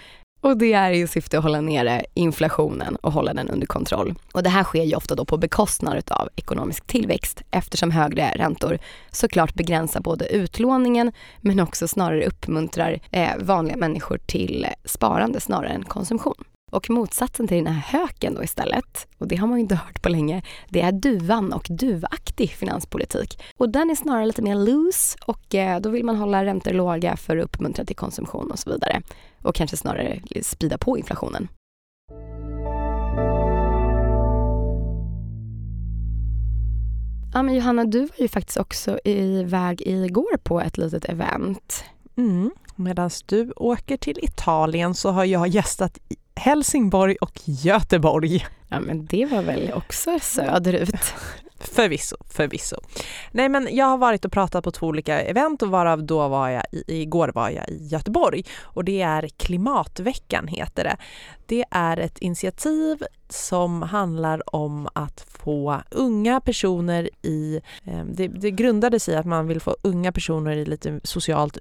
och 0.44 0.56
det 0.56 0.72
är 0.72 0.90
i 0.90 1.06
syfte 1.06 1.38
att 1.38 1.44
hålla 1.44 1.60
nere 1.60 2.04
inflationen 2.14 2.96
och 2.96 3.12
hålla 3.12 3.34
den 3.34 3.50
under 3.50 3.66
kontroll. 3.66 4.14
Och 4.32 4.42
det 4.42 4.48
här 4.48 4.64
sker 4.64 4.82
ju 4.82 4.96
ofta 4.96 5.14
då 5.14 5.24
på 5.24 5.36
bekostnad 5.36 6.10
av 6.10 6.28
ekonomisk 6.36 6.86
tillväxt 6.86 7.42
eftersom 7.50 7.90
högre 7.90 8.32
räntor 8.34 8.78
såklart 9.10 9.54
begränsar 9.54 10.00
både 10.00 10.26
utlåningen 10.26 11.12
men 11.40 11.60
också 11.60 11.88
snarare 11.88 12.26
uppmuntrar 12.26 13.00
eh, 13.10 13.30
vanliga 13.38 13.76
människor 13.76 14.18
till 14.26 14.64
eh, 14.64 14.70
sparande 14.84 15.40
snarare 15.40 15.68
än 15.68 15.84
konsumtion. 15.84 16.44
Och 16.74 16.90
motsatsen 16.90 17.48
till 17.48 17.64
den 17.64 17.72
här 17.72 17.98
höken 17.98 18.34
då 18.34 18.44
istället, 18.44 19.06
och 19.18 19.28
det 19.28 19.37
har 19.37 19.46
man 19.46 19.58
ju 19.58 19.62
inte 19.62 19.74
hört 19.74 20.02
på 20.02 20.08
länge, 20.08 20.42
det 20.68 20.80
är 20.80 20.92
duvan 20.92 21.52
och 21.52 21.66
duvaktig 21.70 22.50
finanspolitik. 22.50 23.42
Och 23.56 23.68
den 23.68 23.90
är 23.90 23.94
snarare 23.94 24.26
lite 24.26 24.42
mer 24.42 24.54
loose 24.54 25.18
och 25.26 25.54
eh, 25.54 25.80
då 25.80 25.90
vill 25.90 26.04
man 26.04 26.16
hålla 26.16 26.44
räntor 26.44 26.72
låga 26.72 27.16
för 27.16 27.37
att 27.37 27.44
uppmuntra 27.44 27.84
till 27.84 27.96
konsumtion 27.96 28.50
och 28.50 28.58
så 28.58 28.70
vidare. 28.70 29.02
Och 29.42 29.54
kanske 29.54 29.76
snarare 29.76 30.20
sprida 30.42 30.78
på 30.78 30.98
inflationen. 30.98 31.48
Ja 37.34 37.42
men 37.42 37.54
Johanna, 37.54 37.84
du 37.84 38.00
var 38.00 38.18
ju 38.18 38.28
faktiskt 38.28 38.58
också 38.58 38.98
iväg 39.04 39.82
igår 39.87 40.37
på 40.37 40.60
ett 40.60 40.78
litet 40.78 41.04
event. 41.04 41.84
Mm. 42.16 42.50
Medan 42.76 43.10
du 43.26 43.52
åker 43.56 43.96
till 43.96 44.18
Italien 44.22 44.94
så 44.94 45.10
har 45.10 45.24
jag 45.24 45.48
gästat 45.48 45.98
Helsingborg 46.44 47.16
och 47.20 47.40
Göteborg. 47.44 48.46
Ja 48.68 48.80
men 48.80 49.07
det 49.07 49.26
var 49.26 49.42
väl 49.42 49.72
också 49.72 50.18
söderut? 50.18 51.14
Förvisso, 51.59 52.16
förvisso. 52.30 52.76
Nej 53.33 53.48
men 53.48 53.68
jag 53.70 53.87
har 53.87 53.98
varit 53.98 54.24
och 54.24 54.33
pratat 54.33 54.64
på 54.64 54.70
två 54.70 54.87
olika 54.87 55.20
event 55.20 55.62
och 55.62 55.70
varav 55.70 56.04
då 56.04 56.28
var 56.28 56.48
jag, 56.48 56.62
i, 56.72 57.02
igår 57.02 57.33
var 57.35 57.50
jag 57.50 57.68
i 57.68 57.87
Göteborg 57.87 58.44
och 58.62 58.85
det 58.85 59.02
är 59.02 59.28
Klimatveckan 59.28 60.48
heter 60.48 60.85
det. 60.85 60.96
Det 61.46 61.64
är 61.70 61.96
ett 61.96 62.18
initiativ 62.18 63.04
som 63.28 63.83
handlar 63.83 64.54
om 64.54 64.88
att 64.92 65.26
få 65.28 65.83
unga 65.90 66.40
personer 66.40 67.11
i, 67.22 67.61
eh, 67.85 68.04
det, 68.04 68.28
det 68.28 68.50
grundade 68.50 69.00
sig 69.00 69.14
i 69.14 69.16
att 69.16 69.26
man 69.26 69.46
vill 69.46 69.61
få 69.61 69.76
unga 69.83 70.12
personer 70.12 70.57
i 70.57 70.64
lite 70.64 71.00
socialt 71.04 71.57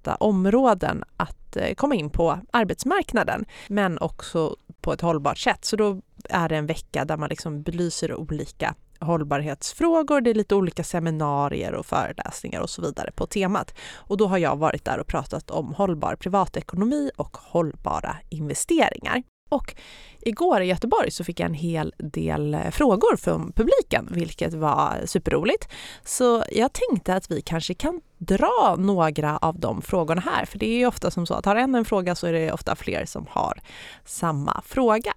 utsatta 0.00 0.16
områden 0.24 1.04
att 1.16 1.56
eh, 1.56 1.74
komma 1.74 1.94
in 1.94 2.10
på 2.10 2.38
arbetsmarknaden, 2.52 3.44
men 3.68 3.98
också 3.98 4.56
på 4.80 4.92
ett 4.92 5.00
hållbart 5.00 5.38
sätt. 5.38 5.64
Så 5.64 5.76
då 5.76 6.00
är 6.28 6.48
det 6.48 6.56
en 6.56 6.66
vecka 6.66 7.04
där 7.04 7.16
man 7.16 7.28
liksom 7.28 7.62
belyser 7.62 8.14
olika 8.14 8.74
hållbarhetsfrågor. 9.00 10.20
Det 10.20 10.30
är 10.30 10.34
lite 10.34 10.54
olika 10.54 10.84
seminarier 10.84 11.74
och 11.74 11.86
föreläsningar 11.86 12.60
och 12.60 12.70
så 12.70 12.82
vidare 12.82 13.10
på 13.14 13.26
temat. 13.26 13.74
Och 14.08 14.16
då 14.16 14.26
har 14.26 14.38
jag 14.38 14.56
varit 14.56 14.84
där 14.84 15.00
och 15.00 15.06
pratat 15.06 15.50
om 15.50 15.74
hållbar 15.74 16.16
privatekonomi 16.16 17.10
och 17.16 17.36
hållbara 17.36 18.16
investeringar. 18.30 19.22
Och 19.50 19.74
igår 20.20 20.60
i 20.60 20.66
Göteborg 20.66 21.10
så 21.10 21.24
fick 21.24 21.40
jag 21.40 21.46
en 21.46 21.54
hel 21.54 21.94
del 21.98 22.54
eh, 22.54 22.70
frågor 22.70 23.16
från 23.16 23.52
publiken, 23.52 24.08
vilket 24.10 24.54
var 24.54 25.00
superroligt. 25.06 25.68
Så 26.04 26.44
jag 26.52 26.70
tänkte 26.72 27.14
att 27.14 27.30
vi 27.30 27.42
kanske 27.42 27.74
kan 27.74 28.00
dra 28.18 28.76
några 28.78 29.36
av 29.36 29.60
de 29.60 29.82
frågorna 29.82 30.20
här, 30.20 30.44
för 30.44 30.58
det 30.58 30.66
är 30.66 30.86
ofta 30.86 31.10
som 31.10 31.26
så 31.26 31.34
att 31.34 31.44
har 31.44 31.56
en 31.56 31.74
en 31.74 31.84
fråga 31.84 32.14
så 32.14 32.26
är 32.26 32.32
det 32.32 32.52
ofta 32.52 32.76
fler 32.76 33.04
som 33.04 33.26
har 33.30 33.60
samma 34.04 34.62
fråga. 34.64 35.12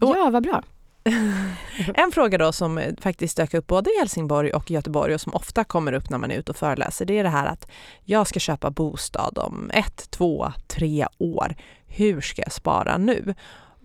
Och 0.00 0.16
ja, 0.16 0.30
vad 0.30 0.42
bra. 0.42 0.62
en 1.94 2.12
fråga 2.12 2.38
då 2.38 2.52
som 2.52 2.80
faktiskt 3.00 3.36
dök 3.36 3.54
upp 3.54 3.66
både 3.66 3.90
i 3.90 3.98
Helsingborg 3.98 4.52
och 4.52 4.70
Göteborg 4.70 5.14
och 5.14 5.20
som 5.20 5.34
ofta 5.34 5.64
kommer 5.64 5.92
upp 5.92 6.10
när 6.10 6.18
man 6.18 6.30
är 6.30 6.36
ute 6.36 6.52
och 6.52 6.56
föreläser, 6.56 7.06
det 7.06 7.18
är 7.18 7.22
det 7.22 7.28
här 7.28 7.46
att 7.46 7.70
jag 8.04 8.26
ska 8.26 8.40
köpa 8.40 8.70
bostad 8.70 9.38
om 9.38 9.70
ett, 9.74 10.10
två, 10.10 10.52
tre 10.66 11.06
år. 11.18 11.56
Hur 11.86 12.20
ska 12.20 12.42
jag 12.42 12.52
spara 12.52 12.98
nu? 12.98 13.34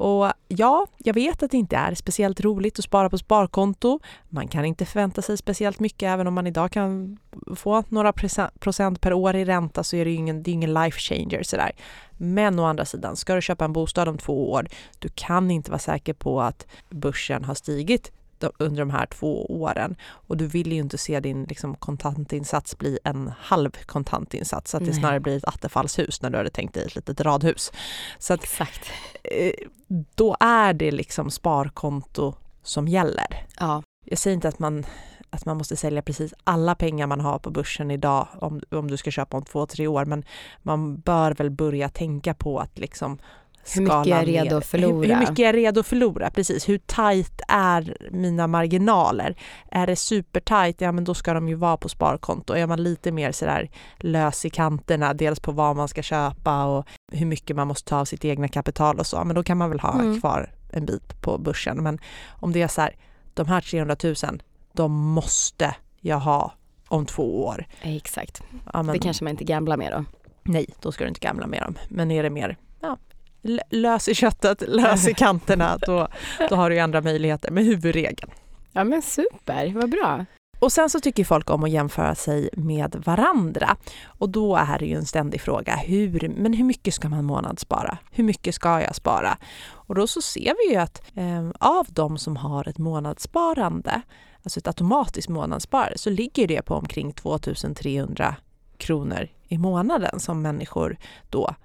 Och 0.04 0.32
ja, 0.48 0.88
jag 0.98 1.13
vet 1.13 1.44
att 1.44 1.52
det 1.52 1.58
inte 1.58 1.76
är 1.76 1.96
speciellt 1.96 2.42
roligt 2.42 2.80
att 2.80 2.86
spara 2.86 3.10
på 3.10 3.18
sparkonto. 3.18 4.00
Man 4.30 4.48
kan 4.48 4.66
inte 4.66 4.86
förvänta 4.86 5.22
sig 5.22 5.38
speciellt 5.38 5.80
mycket 5.80 6.08
även 6.08 6.28
om 6.28 6.34
man 6.34 6.48
idag 6.48 6.72
kan 6.72 7.18
få 7.56 7.84
några 7.89 8.13
procent 8.60 9.02
per 9.02 9.13
år 9.13 9.36
i 9.36 9.46
ränta 9.46 9.84
så 9.84 9.96
är 9.96 10.06
det 10.06 10.12
ju 10.12 10.18
ingen, 10.18 10.44
det 10.44 10.52
är 10.52 10.54
ingen 10.54 10.74
life 10.74 11.00
changer 11.00 11.44
sådär. 11.44 11.72
Men 12.18 12.60
å 12.60 12.66
andra 12.66 12.86
sidan, 12.86 13.16
ska 13.16 13.36
du 13.36 13.42
köpa 13.42 13.66
en 13.66 13.74
bostad 13.74 14.08
om 14.08 14.18
två 14.18 14.52
år, 14.52 14.68
du 15.00 15.10
kan 15.16 15.52
inte 15.52 15.72
vara 15.72 15.80
säker 15.80 16.13
på 16.13 16.42
att 16.42 16.68
börsen 16.89 17.44
har 17.44 17.56
stigit 17.56 18.12
under 18.58 18.79
de 18.79 18.89
här 18.89 19.06
två 19.06 19.45
åren. 19.45 19.95
Och 20.03 20.38
du 20.38 20.47
vill 20.47 20.71
ju 20.71 20.79
inte 20.79 20.97
se 20.97 21.19
din 21.19 21.43
liksom, 21.43 21.75
kontantinsats 21.75 22.77
bli 22.77 22.99
en 23.03 23.34
halv 23.39 23.71
kontantinsats, 23.86 24.71
så 24.71 24.77
att 24.77 24.86
det 24.86 24.93
snarare 24.93 25.19
blir 25.19 25.38
ett 25.38 25.45
attefallshus 25.45 26.21
när 26.21 26.29
du 26.29 26.38
hade 26.38 26.49
tänkt 26.49 26.73
dig 26.73 26.86
ett 26.86 26.95
litet 26.95 27.21
radhus. 27.21 27.71
Så 28.19 28.34
att, 28.34 28.43
Exakt. 28.43 28.91
Eh, 29.23 29.53
då 30.15 30.38
är 30.39 30.73
det 30.73 30.91
liksom 30.91 31.32
sparkonto 31.32 32.34
som 32.63 32.88
gäller. 32.88 33.45
Ja. 33.60 33.84
Jag 34.06 34.19
säger 34.19 34.36
inte 34.36 34.47
att 34.47 34.60
man 34.60 34.86
att 35.34 35.45
man 35.45 35.58
måste 35.58 35.75
sälja 35.75 36.01
precis 36.01 36.34
alla 36.43 36.75
pengar 36.75 37.08
man 37.08 37.21
har 37.21 37.39
på 37.39 37.49
börsen 37.49 37.91
idag 37.91 38.27
om, 38.39 38.62
om 38.71 38.91
du 38.91 38.97
ska 38.97 39.12
köpa 39.12 39.38
om 39.38 39.43
två, 39.43 39.65
tre 39.65 39.88
år. 39.88 40.06
Men 40.06 40.23
man 40.62 40.99
bör 40.99 41.32
väl 41.32 41.49
börja 41.49 41.89
tänka 41.89 42.34
på 42.34 42.60
att 42.60 42.79
liksom 42.79 43.19
hur 43.71 43.82
mycket 43.82 44.06
jag 44.06 44.19
är 44.19 44.26
redo 44.26 44.58
att 44.58 44.65
förlora. 44.65 45.08
Hur, 45.08 45.13
hur 45.13 45.19
mycket 45.19 45.39
jag 45.39 45.49
är 45.49 45.54
redo 45.54 45.80
att 45.80 45.88
förlora, 45.88 46.30
precis. 46.30 46.69
Hur 46.69 46.78
tajt 46.78 47.41
är 47.47 47.97
mina 48.12 48.47
marginaler? 48.47 49.38
Är 49.71 49.88
det 49.88 49.95
supertajt, 49.95 50.82
ja 50.82 50.91
men 50.91 51.04
då 51.04 51.13
ska 51.13 51.34
de 51.34 51.49
ju 51.49 51.56
vara 51.56 51.78
på 51.78 51.89
sparkonto. 51.89 52.54
Är 52.54 52.67
man 52.67 52.84
lite 52.84 53.12
mer 53.12 53.32
sådär 53.32 53.69
lös 53.97 54.45
i 54.45 54.49
kanterna, 54.49 55.13
dels 55.13 55.39
på 55.39 55.52
vad 55.52 55.76
man 55.76 55.88
ska 55.88 56.02
köpa 56.02 56.65
och 56.65 56.88
hur 57.12 57.26
mycket 57.26 57.56
man 57.56 57.67
måste 57.67 57.89
ta 57.89 57.99
av 57.99 58.06
sitt 58.06 58.26
egna 58.26 58.47
kapital 58.47 58.99
och 58.99 59.08
så, 59.08 59.23
men 59.23 59.36
då 59.36 59.43
kan 59.43 59.58
man 59.58 59.69
väl 59.69 59.80
ha 59.80 59.93
mm. 59.93 60.19
kvar 60.19 60.52
en 60.71 60.86
bit 60.86 61.21
på 61.21 61.38
börsen. 61.38 61.84
Men 61.84 61.99
om 62.30 62.52
det 62.52 62.62
är 62.62 62.67
så 62.67 62.82
här, 62.82 62.95
de 63.34 63.47
här 63.47 63.62
300 63.62 63.95
000, 64.04 64.15
de 64.73 64.91
måste 64.91 65.76
jag 65.99 66.19
ha 66.19 66.54
om 66.88 67.06
två 67.06 67.45
år. 67.45 67.65
Exakt. 67.82 68.43
Ja, 68.73 68.84
men, 68.84 68.93
det 68.93 68.99
kanske 68.99 69.23
man 69.23 69.32
inte 69.32 69.43
gamblar 69.43 69.78
med 69.78 69.91
då. 69.91 70.06
Nej, 70.43 70.65
då 70.82 70.91
ska 70.91 71.04
du 71.04 71.08
inte 71.08 71.19
gamla 71.19 71.47
med 71.47 71.62
dem. 71.62 71.78
Men 71.89 72.12
är 72.12 72.23
det 72.23 72.30
mer 72.30 72.58
lös 73.69 74.08
i 74.08 74.15
köttet, 74.15 74.63
lös 74.67 75.08
i 75.08 75.13
kanterna, 75.17 75.77
då, 75.77 76.08
då 76.49 76.56
har 76.56 76.69
du 76.69 76.75
ju 76.75 76.82
andra 76.82 77.01
möjligheter 77.01 77.51
med 77.51 77.65
huvudregeln. 77.65 78.32
Ja 78.71 78.84
men 78.84 79.01
super, 79.01 79.71
vad 79.75 79.89
bra. 79.89 80.25
Och 80.63 80.71
sen 80.71 80.89
så 80.89 80.99
tycker 80.99 81.23
folk 81.23 81.49
om 81.49 81.63
att 81.63 81.69
jämföra 81.69 82.15
sig 82.15 82.49
med 82.53 82.95
varandra. 83.06 83.77
Och 84.06 84.29
då 84.29 84.56
är 84.56 84.79
det 84.79 84.86
ju 84.86 84.95
en 84.95 85.06
ständig 85.06 85.41
fråga, 85.41 85.75
hur, 85.75 86.34
men 86.38 86.53
hur 86.53 86.63
mycket 86.63 86.93
ska 86.93 87.10
man 87.10 87.25
månadsspara? 87.25 87.97
Hur 88.12 88.23
mycket 88.23 88.56
ska 88.56 88.82
jag 88.82 88.95
spara? 88.95 89.38
Och 89.71 89.95
då 89.95 90.08
så 90.08 90.21
ser 90.21 90.53
vi 90.58 90.73
ju 90.73 90.79
att 90.79 91.01
eh, 91.15 91.49
av 91.60 91.88
de 91.89 92.17
som 92.17 92.38
har 92.38 92.67
ett 92.67 92.77
månadssparande, 92.77 94.01
alltså 94.43 94.60
ett 94.60 94.67
automatiskt 94.67 95.29
månadssparande, 95.29 95.97
så 95.97 96.10
ligger 96.10 96.47
det 96.47 96.62
på 96.62 96.75
omkring 96.75 97.13
2300 97.13 98.36
kronor 98.77 99.27
i 99.47 99.58
månaden 99.58 100.19
som 100.19 100.41
människor 100.41 100.97
då 101.29 101.56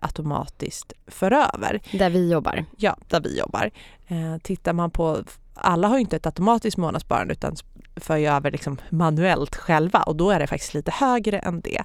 automatiskt 0.00 0.92
för 1.06 1.32
över. 1.32 1.80
Där 1.92 2.10
vi 2.10 2.32
jobbar? 2.32 2.64
Ja, 2.76 2.96
där 3.08 3.20
vi 3.20 3.38
jobbar. 3.38 3.70
Eh, 4.08 4.38
tittar 4.42 4.72
man 4.72 4.90
på, 4.90 5.22
alla 5.54 5.88
har 5.88 5.94
ju 5.94 6.00
inte 6.00 6.16
ett 6.16 6.26
automatiskt 6.26 6.76
månadssparande 6.76 7.32
utan 7.32 7.56
för 7.96 8.16
ju 8.16 8.26
över 8.26 8.50
liksom 8.50 8.78
manuellt 8.90 9.56
själva 9.56 10.02
och 10.02 10.16
då 10.16 10.30
är 10.30 10.38
det 10.38 10.46
faktiskt 10.46 10.74
lite 10.74 10.90
högre 10.90 11.38
än 11.38 11.60
det. 11.60 11.82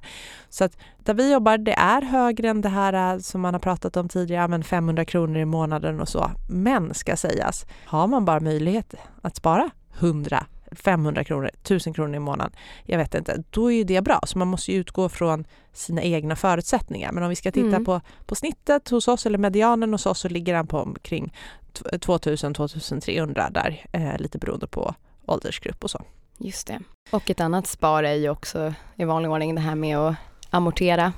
Så 0.50 0.64
att 0.64 0.78
där 1.04 1.14
vi 1.14 1.32
jobbar, 1.32 1.58
det 1.58 1.74
är 1.74 2.02
högre 2.02 2.50
än 2.50 2.62
det 2.62 2.70
här 2.70 3.14
eh, 3.14 3.20
som 3.20 3.42
man 3.42 3.54
har 3.54 3.60
pratat 3.60 3.98
om 3.98 4.10
tidigare, 4.10 4.48
men 4.48 4.64
500 4.64 5.06
kronor 5.06 5.38
i 5.38 5.46
månaden 5.46 6.00
och 6.00 6.10
så. 6.10 6.32
Men 6.50 6.94
ska 6.94 7.18
sägas, 7.18 7.66
har 7.86 8.08
man 8.08 8.26
bara 8.26 8.40
möjlighet 8.40 8.94
att 9.22 9.36
spara 9.36 9.70
100 10.00 10.46
500 10.76 11.24
kronor, 11.24 11.52
1000 11.62 11.94
kronor 11.94 12.16
i 12.16 12.20
månaden, 12.20 12.54
jag 12.84 12.98
vet 12.98 13.16
inte, 13.16 13.44
då 13.50 13.72
är 13.72 13.76
ju 13.76 13.84
det 13.84 14.02
bra. 14.02 14.20
Så 14.24 14.38
man 14.38 14.48
måste 14.48 14.72
ju 14.72 14.80
utgå 14.80 15.10
från 15.10 15.46
sina 15.74 16.02
egna 16.02 16.36
förutsättningar. 16.36 17.12
Men 17.12 17.24
om 17.24 17.30
vi 17.30 17.36
ska 17.36 17.52
titta 17.52 17.68
mm. 17.68 17.86
på, 17.86 18.02
på 18.26 18.36
snittet 18.36 18.90
hos 18.90 19.08
oss, 19.08 19.26
eller 19.26 19.38
medianen 19.38 19.92
hos 19.92 20.06
oss, 20.06 20.20
så 20.20 20.30
ligger 20.30 20.54
den 20.54 20.68
på 20.68 20.80
omkring 20.80 21.34
2000-2300 21.74 23.52
där, 23.52 23.86
eh, 23.92 24.18
lite 24.18 24.38
beroende 24.38 24.68
på 24.68 24.96
åldersgrupp 25.26 25.84
och 25.84 25.90
så. 25.90 26.02
Just 26.38 26.68
det. 26.68 26.80
Och 27.12 27.30
ett 27.30 27.42
annat 27.42 27.68
spar 27.68 28.04
är 28.04 28.14
ju 28.14 28.30
också 28.30 28.74
i 28.96 29.06
vanlig 29.06 29.32
ordning 29.32 29.56
det 29.56 29.62
här 29.62 29.76
med 29.76 29.98
att 29.98 30.16
amortera 30.50 31.14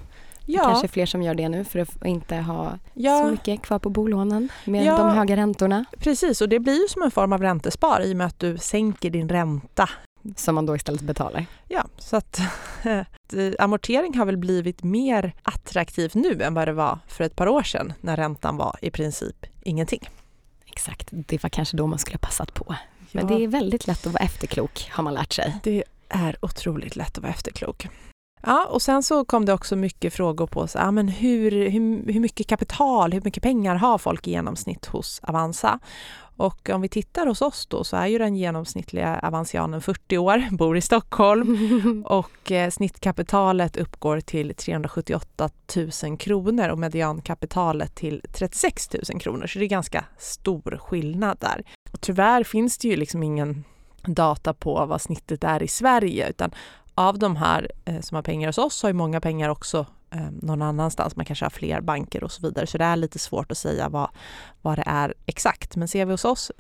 Ja. 0.45 0.61
Det 0.61 0.67
kanske 0.67 0.85
är 0.85 0.89
fler 0.89 1.05
som 1.05 1.21
gör 1.21 1.35
det 1.35 1.49
nu 1.49 1.63
för 1.63 1.79
att 1.79 2.05
inte 2.05 2.35
ha 2.35 2.79
ja. 2.93 3.23
så 3.23 3.31
mycket 3.31 3.61
kvar 3.61 3.79
på 3.79 3.89
bolånen 3.89 4.49
med 4.65 4.85
ja. 4.85 4.97
de 4.97 5.09
höga 5.09 5.35
räntorna. 5.35 5.85
Precis, 5.99 6.41
och 6.41 6.49
det 6.49 6.59
blir 6.59 6.81
ju 6.81 6.87
som 6.87 7.01
en 7.01 7.11
form 7.11 7.33
av 7.33 7.41
räntespar 7.41 8.01
i 8.01 8.13
och 8.13 8.17
med 8.17 8.27
att 8.27 8.39
du 8.39 8.57
sänker 8.57 9.09
din 9.09 9.29
ränta. 9.29 9.89
Som 10.35 10.55
man 10.55 10.65
då 10.65 10.75
istället 10.75 11.01
betalar. 11.01 11.45
Ja, 11.67 11.85
så 11.97 12.15
att 12.15 12.41
amortering 13.59 14.17
har 14.17 14.25
väl 14.25 14.37
blivit 14.37 14.83
mer 14.83 15.33
attraktivt 15.43 16.13
nu 16.13 16.41
än 16.41 16.53
vad 16.53 16.67
det 16.67 16.73
var 16.73 16.99
för 17.07 17.23
ett 17.23 17.35
par 17.35 17.47
år 17.47 17.63
sedan 17.63 17.93
när 18.01 18.15
räntan 18.15 18.57
var 18.57 18.75
i 18.81 18.91
princip 18.91 19.45
ingenting. 19.61 20.09
Exakt, 20.65 21.07
det 21.11 21.43
var 21.43 21.49
kanske 21.49 21.77
då 21.77 21.87
man 21.87 21.99
skulle 21.99 22.15
ha 22.15 22.27
passat 22.27 22.53
på. 22.53 22.75
Men 23.11 23.27
det 23.27 23.43
är 23.43 23.47
väldigt 23.47 23.87
lätt 23.87 24.07
att 24.07 24.13
vara 24.13 24.23
efterklok 24.23 24.89
har 24.91 25.03
man 25.03 25.13
lärt 25.13 25.33
sig. 25.33 25.55
Det 25.63 25.83
är 26.09 26.35
otroligt 26.41 26.95
lätt 26.95 27.17
att 27.17 27.23
vara 27.23 27.33
efterklok. 27.33 27.87
Ja, 28.45 28.65
och 28.69 28.81
sen 28.81 29.03
så 29.03 29.25
kom 29.25 29.45
det 29.45 29.53
också 29.53 29.75
mycket 29.75 30.13
frågor 30.13 30.47
på 30.47 30.67
så, 30.67 30.77
ja, 30.77 30.91
men 30.91 31.07
hur, 31.07 31.51
hur, 31.51 32.13
hur 32.13 32.19
mycket 32.19 32.47
kapital, 32.47 33.13
hur 33.13 33.21
mycket 33.23 33.43
pengar 33.43 33.75
har 33.75 33.97
folk 33.97 34.27
i 34.27 34.31
genomsnitt 34.31 34.85
hos 34.85 35.21
Avanza? 35.23 35.79
Och 36.37 36.69
om 36.69 36.81
vi 36.81 36.89
tittar 36.89 37.27
hos 37.27 37.41
oss 37.41 37.67
då 37.67 37.83
så 37.83 37.97
är 37.97 38.07
ju 38.07 38.17
den 38.17 38.35
genomsnittliga 38.35 39.19
avansianen 39.23 39.81
40 39.81 40.17
år, 40.17 40.43
bor 40.51 40.77
i 40.77 40.81
Stockholm 40.81 42.03
och 42.07 42.51
eh, 42.51 42.69
snittkapitalet 42.69 43.77
uppgår 43.77 44.19
till 44.19 44.55
378 44.55 45.49
000 46.03 46.17
kronor 46.17 46.69
och 46.69 46.79
mediankapitalet 46.79 47.95
till 47.95 48.21
36 48.33 48.89
000 49.11 49.21
kronor. 49.21 49.47
Så 49.47 49.59
det 49.59 49.65
är 49.65 49.69
ganska 49.69 50.05
stor 50.17 50.79
skillnad 50.81 51.37
där. 51.39 51.63
Och 51.91 52.01
tyvärr 52.01 52.43
finns 52.43 52.77
det 52.77 52.87
ju 52.87 52.95
liksom 52.95 53.23
ingen 53.23 53.63
data 54.05 54.53
på 54.53 54.85
vad 54.85 55.01
snittet 55.01 55.43
är 55.43 55.63
i 55.63 55.67
Sverige 55.67 56.29
utan 56.29 56.51
av 56.95 57.19
de 57.19 57.35
här 57.35 57.71
eh, 57.85 58.01
som 58.01 58.15
har 58.15 58.21
pengar 58.21 58.47
hos 58.47 58.57
oss 58.57 58.81
har 58.81 58.89
ju 58.89 58.93
många 58.93 59.21
pengar 59.21 59.49
också 59.49 59.85
eh, 60.11 60.27
någon 60.41 60.61
annanstans. 60.61 61.15
Man 61.15 61.25
kanske 61.25 61.45
har 61.45 61.49
fler 61.49 61.81
banker 61.81 62.23
och 62.23 62.31
så 62.31 62.41
vidare. 62.41 62.67
Så 62.67 62.77
det 62.77 62.83
är 62.83 62.95
lite 62.95 63.19
svårt 63.19 63.51
att 63.51 63.57
säga 63.57 63.89
vad, 63.89 64.09
vad 64.61 64.77
det 64.77 64.83
är 64.85 65.13
exakt. 65.25 65.75
Men 65.75 65.87
ser 65.87 66.05
vi 66.05 66.11
hos 66.11 66.25
oss, 66.25 66.51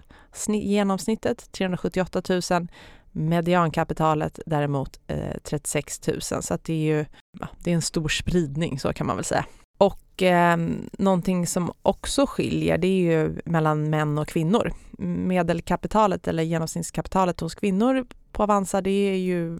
genomsnittet 0.47 1.51
378 1.51 2.21
000, 2.51 2.67
mediankapitalet 3.11 4.39
däremot 4.45 4.99
eh, 5.07 5.37
36 5.43 6.07
000. 6.07 6.21
Så 6.21 6.53
att 6.53 6.63
det 6.63 6.73
är 6.73 6.97
ju 6.97 7.05
ja, 7.39 7.47
det 7.59 7.71
är 7.71 7.75
en 7.75 7.81
stor 7.81 8.09
spridning, 8.09 8.79
så 8.79 8.93
kan 8.93 9.07
man 9.07 9.15
väl 9.15 9.25
säga. 9.25 9.45
Och 9.77 9.99
eh, 10.23 10.57
någonting 10.91 11.47
som 11.47 11.71
också 11.81 12.25
skiljer 12.25 12.77
det 12.77 12.87
är 12.87 13.01
ju 13.01 13.41
mellan 13.45 13.89
män 13.89 14.17
och 14.17 14.27
kvinnor. 14.27 14.73
Medelkapitalet 14.97 16.27
eller 16.27 16.43
genomsnittskapitalet 16.43 17.39
hos 17.39 17.55
kvinnor 17.55 18.05
på 18.35 18.43
Avanza 18.43 18.81
det 18.81 18.89
är 18.89 19.17
ju 19.17 19.59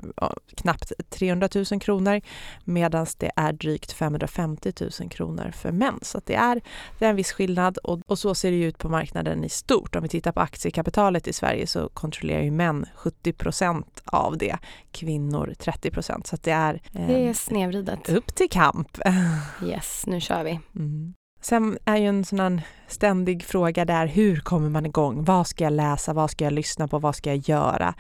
knappt 0.55 0.91
300 1.09 1.49
000 1.71 1.79
kronor 1.79 2.21
medan 2.63 3.07
det 3.17 3.31
är 3.35 3.53
drygt 3.53 3.91
550 3.91 4.73
000 4.99 5.09
kronor 5.09 5.51
för 5.51 5.71
män. 5.71 5.99
Så 6.01 6.21
det, 6.25 6.35
är, 6.35 6.61
det 6.99 7.05
är 7.05 7.09
en 7.09 7.15
viss 7.15 7.31
skillnad 7.31 7.77
och, 7.77 7.99
och, 8.07 8.19
så 8.19 8.35
ser 8.35 8.51
det 8.51 8.57
ut 8.57 8.77
på 8.77 8.89
marknaden 8.89 9.43
i 9.43 9.49
stort. 9.49 9.95
Om 9.95 10.03
vi 10.03 10.09
tittar 10.09 10.31
på 10.31 10.39
aktiekapitalet 10.39 11.27
i 11.27 11.33
Sverige 11.33 11.67
så 11.67 11.89
kontrollerar 11.89 12.41
ju 12.41 12.51
män 12.51 12.85
70 12.95 13.33
procent 13.33 14.01
av 14.05 14.37
det, 14.37 14.57
kvinnor 14.91 15.53
30 15.59 15.91
procent. 15.91 16.27
Så 16.27 16.37
det 16.41 16.51
är, 16.51 16.81
eh, 16.93 17.07
det 17.07 17.27
är 17.27 17.33
snedvridet. 17.33 18.09
Upp 18.09 18.35
till 18.35 18.49
kamp. 18.49 18.97
Yes, 19.63 20.03
nu 20.07 20.21
kör 20.21 20.43
vi. 20.43 20.44
Mm. 20.51 21.13
Sen 21.41 21.77
är 21.85 21.97
ju 21.97 22.05
en 22.05 22.25
sån 22.25 22.39
här 22.39 22.61
ständig 22.87 23.43
fråga 23.43 23.85
där, 23.85 24.07
hur 24.07 24.39
kommer 24.39 24.69
man 24.69 24.85
igång? 24.85 25.23
Vad 25.23 25.47
ska 25.47 25.63
jag 25.63 25.73
läsa? 25.73 26.13
Vad 26.13 26.31
ska 26.31 26.43
jag 26.43 26.53
lyssna 26.53 26.87
på? 26.87 26.99
Vad 26.99 27.15
ska 27.15 27.29
jag 27.29 27.49
göra? 27.49 27.93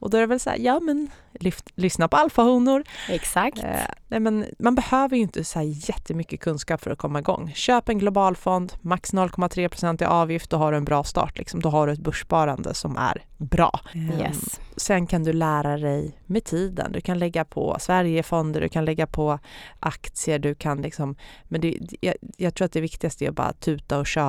Och 0.00 0.10
då 0.10 0.16
är 0.16 0.20
det 0.20 0.26
väl 0.26 0.40
så 0.40 0.50
här, 0.50 0.58
ja 0.58 0.80
men 0.80 1.10
lyft, 1.32 1.70
lyssna 1.74 2.08
på 2.08 2.16
alfahonor. 2.16 2.84
Exakt. 3.08 3.58
Eh, 3.58 3.64
nej 4.08 4.20
men 4.20 4.46
man 4.58 4.74
behöver 4.74 5.16
ju 5.16 5.22
inte 5.22 5.44
så 5.44 5.58
här 5.58 5.66
jättemycket 5.66 6.40
kunskap 6.40 6.80
för 6.82 6.90
att 6.90 6.98
komma 6.98 7.18
igång. 7.18 7.52
Köp 7.54 7.88
en 7.88 7.98
globalfond, 7.98 8.72
max 8.80 9.12
0,3 9.12 10.02
i 10.02 10.04
avgift, 10.04 10.50
då 10.50 10.56
har 10.56 10.72
du 10.72 10.78
en 10.78 10.84
bra 10.84 11.04
start. 11.04 11.38
Liksom. 11.38 11.60
Då 11.60 11.68
har 11.68 11.86
du 11.86 11.92
ett 11.92 11.98
börssparande 11.98 12.74
som 12.74 12.96
är 12.96 13.24
bra. 13.36 13.80
Yes. 13.94 14.58
Um, 14.58 14.64
sen 14.76 15.06
kan 15.06 15.24
du 15.24 15.32
lära 15.32 15.76
dig 15.76 16.18
med 16.26 16.44
tiden. 16.44 16.92
Du 16.92 17.00
kan 17.00 17.18
lägga 17.18 17.44
på 17.44 17.76
Sverigefonder, 17.80 18.60
du 18.60 18.68
kan 18.68 18.84
lägga 18.84 19.06
på 19.06 19.38
aktier, 19.80 20.38
du 20.38 20.54
kan 20.54 20.82
liksom... 20.82 21.16
Men 21.44 21.60
det, 21.60 21.78
jag, 22.00 22.14
jag 22.36 22.54
tror 22.54 22.64
att 22.64 22.72
det 22.72 22.80
viktigaste 22.80 23.24
är 23.24 23.28
att 23.28 23.34
bara 23.34 23.52
tuta 23.52 23.98
och 23.98 24.06
köra. 24.06 24.27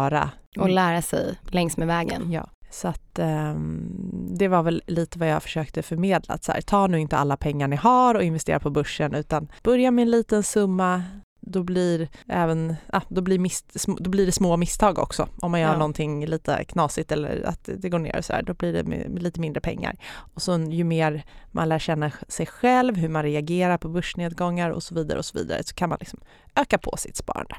Och 0.58 0.70
lära 0.70 1.02
sig 1.02 1.36
längs 1.52 1.78
med 1.78 1.88
vägen. 1.88 2.32
Ja. 2.32 2.50
Så 2.72 2.88
att 2.88 3.20
um, 3.20 4.28
det 4.38 4.48
var 4.48 4.64
väl 4.64 4.82
lite 4.88 5.20
vad 5.20 5.28
jag 5.28 5.44
försökte 5.44 5.82
förmedla. 5.84 6.34
Att 6.34 6.44
så 6.44 6.52
här, 6.52 6.62
ta 6.62 6.88
nu 6.88 7.00
inte 7.00 7.18
alla 7.18 7.38
pengar 7.38 7.68
ni 7.68 7.76
har 7.76 8.16
och 8.16 8.24
investera 8.24 8.60
på 8.60 8.70
börsen 8.70 9.16
utan 9.16 9.52
börja 9.64 9.92
med 9.92 10.02
en 10.02 10.12
liten 10.12 10.44
summa. 10.44 11.04
då 11.42 11.64
blir, 11.64 12.10
även, 12.28 12.76
ah, 12.94 13.02
då, 13.10 13.22
blir 13.22 13.40
mis, 13.40 13.64
då 14.00 14.10
blir 14.10 14.26
det 14.26 14.32
små 14.32 14.58
misstag 14.58 15.00
också. 15.00 15.28
Om 15.42 15.52
man 15.52 15.60
gör 15.60 15.72
ja. 15.72 15.78
någonting 15.78 16.26
lite 16.26 16.64
knasigt 16.64 17.12
eller 17.12 17.44
att 17.46 17.70
det 17.78 17.90
går 17.90 18.00
ner 18.00 18.18
och 18.18 18.26
så 18.26 18.34
här, 18.34 18.44
då 18.44 18.54
blir 18.54 18.74
det 18.74 18.84
med, 18.84 19.10
med 19.10 19.24
lite 19.24 19.40
mindre 19.40 19.62
pengar. 19.62 19.96
Och 20.34 20.42
så 20.42 20.58
ju 20.58 20.84
mer 20.84 21.24
man 21.52 21.70
lär 21.70 21.80
känna 21.80 22.12
sig 22.28 22.46
själv, 22.46 22.96
hur 22.96 23.10
man 23.10 23.24
reagerar 23.24 23.78
på 23.78 23.90
börsnedgångar 23.90 24.70
och 24.70 24.84
så 24.84 24.96
vidare 24.96 25.20
och 25.20 25.26
så 25.26 25.38
vidare, 25.38 25.64
så 25.64 25.76
kan 25.76 25.90
man 25.90 25.98
liksom 26.00 26.20
öka 26.56 26.78
på 26.78 26.98
sitt 26.98 27.18
sparande. 27.18 27.56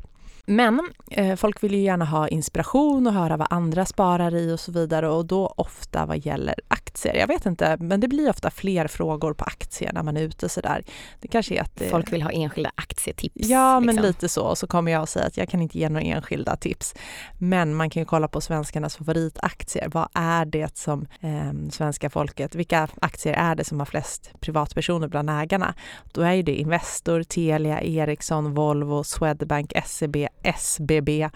Men 0.51 0.81
eh, 1.11 1.37
folk 1.37 1.63
vill 1.63 1.75
ju 1.75 1.81
gärna 1.81 2.05
ha 2.05 2.29
inspiration 2.29 3.07
och 3.07 3.13
höra 3.13 3.37
vad 3.37 3.47
andra 3.51 3.87
sparar 3.87 4.35
i 4.35 4.53
och 4.53 4.61
så 4.61 4.73
vidare 4.73 5.09
och 5.09 5.27
då 5.27 5.55
ofta 5.57 6.07
vad 6.07 6.19
gäller 6.19 6.55
aktier. 6.69 7.15
Jag 7.15 7.27
vet 7.27 7.47
inte, 7.47 7.77
men 7.81 8.01
det 8.01 8.09
blir 8.09 8.31
ofta 8.31 8.51
fler 8.51 8.87
frågor 8.87 9.35
på 9.35 9.45
aktier 9.45 9.93
när 9.93 10.03
man 10.03 10.17
är 10.17 10.23
ute 10.23 10.49
sådär. 10.49 10.85
Det 11.21 11.29
kanske 11.29 11.55
är 11.55 11.63
att... 11.63 11.81
Eh, 11.81 11.89
folk 11.89 12.13
vill 12.13 12.23
ha 12.23 12.31
enskilda 12.31 12.71
aktietips. 12.75 13.35
Ja, 13.35 13.81
liksom. 13.81 13.97
men 13.97 14.05
lite 14.05 14.29
så. 14.29 14.43
Och 14.43 14.59
så 14.59 14.67
kommer 14.67 14.93
jag 14.93 15.03
att 15.03 15.09
säga 15.09 15.27
att 15.27 15.37
jag 15.37 15.49
kan 15.49 15.63
inte 15.63 15.79
ge 15.79 15.89
några 15.89 16.05
enskilda 16.07 16.57
tips. 16.57 16.95
Men 17.39 17.75
man 17.75 17.91
kan 17.91 18.01
ju 18.01 18.07
kolla 18.07 18.29
på 18.29 18.41
svenskarnas 18.41 18.97
favoritaktier. 18.97 19.89
Vad 19.93 20.09
är 20.15 20.45
det 20.45 20.79
som 20.79 21.07
eh, 21.21 21.71
svenska 21.71 22.11
folket, 22.11 22.55
vilka 22.55 22.89
aktier 23.01 23.35
är 23.35 23.55
det 23.55 23.65
som 23.65 23.79
har 23.79 23.87
flest 23.87 24.33
privatpersoner 24.41 25.09
bland 25.09 25.31
ägarna? 25.31 25.75
Då 26.13 26.23
är 26.23 26.33
ju 26.33 26.43
det 26.43 26.55
Investor, 26.55 27.23
Telia, 27.23 27.83
Ericsson, 27.83 28.55
Volvo, 28.55 29.05
Swedbank, 29.05 29.73
SEB, 29.87 30.17
SBB, 30.43 31.29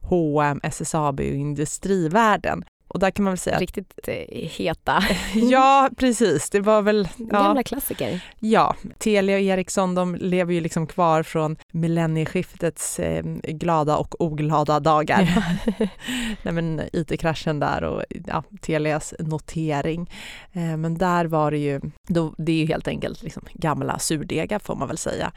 H&M, 0.00 0.60
SSAB 0.62 1.20
och 1.20 1.26
Industrivärden. 1.26 2.64
Och 2.92 2.98
där 2.98 3.10
kan 3.10 3.24
man 3.24 3.32
väl 3.32 3.38
säga... 3.38 3.58
Riktigt 3.58 4.08
eh, 4.08 4.48
heta. 4.48 5.02
ja, 5.34 5.90
precis. 5.96 6.50
Det 6.50 6.60
var 6.60 6.82
väl... 6.82 7.08
Ja. 7.16 7.24
Gamla 7.26 7.62
klassiker. 7.62 8.24
Ja. 8.38 8.76
Telia 8.98 9.36
och 9.36 9.42
Ericsson, 9.42 9.94
de 9.94 10.14
lever 10.14 10.54
ju 10.54 10.60
liksom 10.60 10.86
kvar 10.86 11.22
från 11.22 11.56
millennieskiftets 11.72 13.00
eh, 13.00 13.24
glada 13.42 13.96
och 13.96 14.20
oglada 14.20 14.80
dagar. 14.80 15.44
Nej 16.42 16.54
men 16.54 16.80
IT-kraschen 16.92 17.60
där 17.60 17.84
och 17.84 18.04
ja, 18.26 18.44
Telias 18.60 19.14
notering. 19.18 20.10
Eh, 20.52 20.76
men 20.76 20.98
där 20.98 21.24
var 21.24 21.50
det 21.50 21.58
ju, 21.58 21.80
då, 22.08 22.34
det 22.38 22.52
är 22.52 22.56
ju 22.56 22.66
helt 22.66 22.88
enkelt 22.88 23.22
liksom 23.22 23.42
gamla 23.52 23.98
surdegar 23.98 24.58
får 24.58 24.76
man 24.76 24.88
väl 24.88 24.98
säga. 24.98 25.32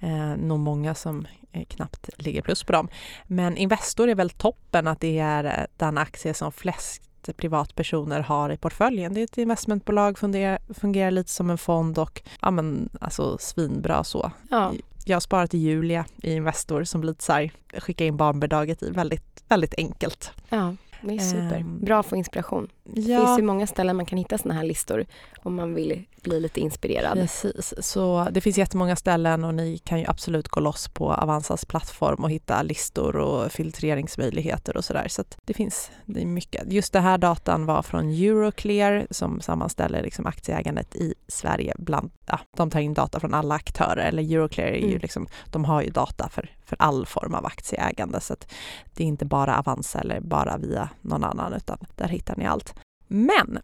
Eh, 0.00 0.36
nog 0.36 0.58
många 0.58 0.94
som 0.94 1.26
knappt 1.68 2.10
ligger 2.16 2.42
plus 2.42 2.64
på 2.64 2.72
dem. 2.72 2.88
Men 3.26 3.56
Investor 3.56 4.08
är 4.08 4.14
väl 4.14 4.30
toppen 4.30 4.86
att 4.86 5.00
det 5.00 5.18
är 5.18 5.44
eh, 5.44 5.66
den 5.76 5.98
aktie 5.98 6.34
som 6.34 6.52
flest 6.52 7.02
privatpersoner 7.36 8.20
har 8.20 8.50
i 8.50 8.56
portföljen. 8.56 9.14
Det 9.14 9.20
är 9.20 9.24
ett 9.24 9.38
investmentbolag, 9.38 10.18
fungerar, 10.18 10.58
fungerar 10.74 11.10
lite 11.10 11.30
som 11.30 11.50
en 11.50 11.58
fond 11.58 11.98
och 11.98 12.22
ja 12.40 12.50
men 12.50 12.88
alltså 13.00 13.38
svinbra 13.38 14.04
så. 14.04 14.32
Ja. 14.50 14.72
Jag 15.04 15.16
har 15.16 15.20
sparat 15.20 15.54
i 15.54 15.58
Julia 15.58 16.04
i 16.22 16.32
Investor 16.32 16.84
som 16.84 17.04
lite 17.04 17.24
så 17.24 17.32
här, 17.32 17.50
skicka 17.78 18.04
in 18.04 18.16
barnbidraget 18.16 18.82
i 18.82 18.90
väldigt, 18.90 19.44
väldigt 19.48 19.74
enkelt. 19.78 20.32
Ja. 20.48 20.74
Det 21.02 21.14
är 21.14 21.18
super. 21.18 21.60
Um, 21.60 21.80
Bra 21.80 22.00
att 22.00 22.06
få 22.06 22.16
inspiration. 22.16 22.68
Det 22.84 23.00
ja. 23.00 23.26
finns 23.26 23.38
ju 23.38 23.42
många 23.42 23.66
ställen 23.66 23.96
man 23.96 24.06
kan 24.06 24.18
hitta 24.18 24.38
såna 24.38 24.54
här 24.54 24.64
listor 24.64 25.06
om 25.42 25.54
man 25.54 25.74
vill 25.74 26.04
bli 26.22 26.40
lite 26.40 26.60
inspirerad. 26.60 27.18
Precis, 27.18 27.74
så 27.78 28.28
det 28.30 28.40
finns 28.40 28.58
jättemånga 28.58 28.96
ställen 28.96 29.44
och 29.44 29.54
ni 29.54 29.78
kan 29.78 29.98
ju 29.98 30.04
absolut 30.08 30.48
gå 30.48 30.60
loss 30.60 30.88
på 30.88 31.12
Avanzas 31.12 31.64
plattform 31.64 32.24
och 32.24 32.30
hitta 32.30 32.62
listor 32.62 33.16
och 33.16 33.52
filtreringsmöjligheter 33.52 34.76
och 34.76 34.84
sådär. 34.84 35.06
Så, 35.08 35.22
så 35.22 35.38
det 35.44 35.54
finns 35.54 35.90
det 36.06 36.22
är 36.22 36.26
mycket. 36.26 36.72
Just 36.72 36.92
den 36.92 37.02
här 37.02 37.18
datan 37.18 37.66
var 37.66 37.82
från 37.82 38.08
Euroclear 38.08 39.06
som 39.10 39.40
sammanställer 39.40 40.02
liksom 40.02 40.26
aktieägandet 40.26 40.96
i 40.96 41.14
Sverige 41.28 41.74
bland, 41.78 42.10
ja, 42.30 42.40
de 42.56 42.70
tar 42.70 42.80
in 42.80 42.94
data 42.94 43.20
från 43.20 43.34
alla 43.34 43.54
aktörer, 43.54 44.08
eller 44.08 44.22
Euroclear 44.22 44.68
är 44.68 44.76
ju 44.76 44.88
mm. 44.88 44.98
liksom, 44.98 45.26
de 45.46 45.64
har 45.64 45.82
ju 45.82 45.90
data 45.90 46.28
för, 46.28 46.50
för 46.64 46.76
all 46.78 47.06
form 47.06 47.34
av 47.34 47.46
aktieägande 47.46 48.20
så 48.20 48.32
att 48.32 48.52
det 48.94 49.02
är 49.04 49.08
inte 49.08 49.24
bara 49.24 49.58
Avanza 49.58 50.00
eller 50.00 50.20
bara 50.20 50.56
via 50.56 50.88
någon 51.00 51.24
annan 51.24 51.52
utan 51.52 51.78
där 51.96 52.08
hittar 52.08 52.36
ni 52.36 52.46
allt. 52.46 52.74
Men 53.08 53.58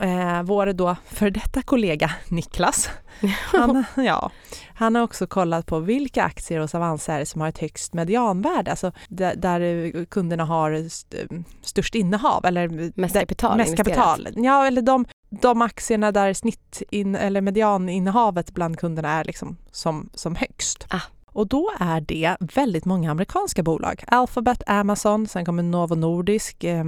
eh, 0.00 0.42
vår 0.42 0.72
då 0.72 0.96
för 1.04 1.30
detta 1.30 1.62
kollega 1.62 2.10
Niklas, 2.28 2.90
han, 3.52 3.84
ja, 3.96 4.30
han 4.74 4.94
har 4.94 5.02
också 5.02 5.26
kollat 5.26 5.66
på 5.66 5.78
vilka 5.78 6.22
aktier 6.22 6.60
hos 6.60 6.74
Avanza 6.74 7.14
är 7.14 7.24
som 7.24 7.40
har 7.40 7.48
ett 7.48 7.58
högst 7.58 7.94
medianvärde, 7.94 8.70
alltså 8.70 8.92
där, 9.08 9.36
där 9.36 10.04
kunderna 10.04 10.44
har 10.44 10.72
st 10.72 11.26
störst 11.62 11.94
innehav 11.94 12.44
eller 12.44 12.92
mest 13.00 13.14
kapital. 13.14 13.56
Mest 13.56 13.76
kapital. 13.76 14.28
Ja, 14.36 14.66
eller 14.66 14.82
de, 14.82 15.06
de 15.30 15.62
aktierna 15.62 16.12
där 16.12 16.34
snitt 16.34 16.82
in, 16.90 17.14
eller 17.14 17.40
medianinnehavet 17.40 18.54
bland 18.54 18.78
kunderna 18.78 19.08
är 19.08 19.24
liksom 19.24 19.56
som, 19.70 20.10
som 20.14 20.34
högst. 20.34 20.86
Ah. 20.90 21.00
Och 21.32 21.46
då 21.46 21.70
är 21.80 22.00
det 22.00 22.36
väldigt 22.40 22.84
många 22.84 23.10
amerikanska 23.10 23.62
bolag. 23.62 24.04
Alphabet, 24.06 24.62
Amazon, 24.66 25.26
sen 25.26 25.44
kommer 25.44 25.62
Novo 25.62 25.94
Nordisk, 25.94 26.64
eh, 26.64 26.84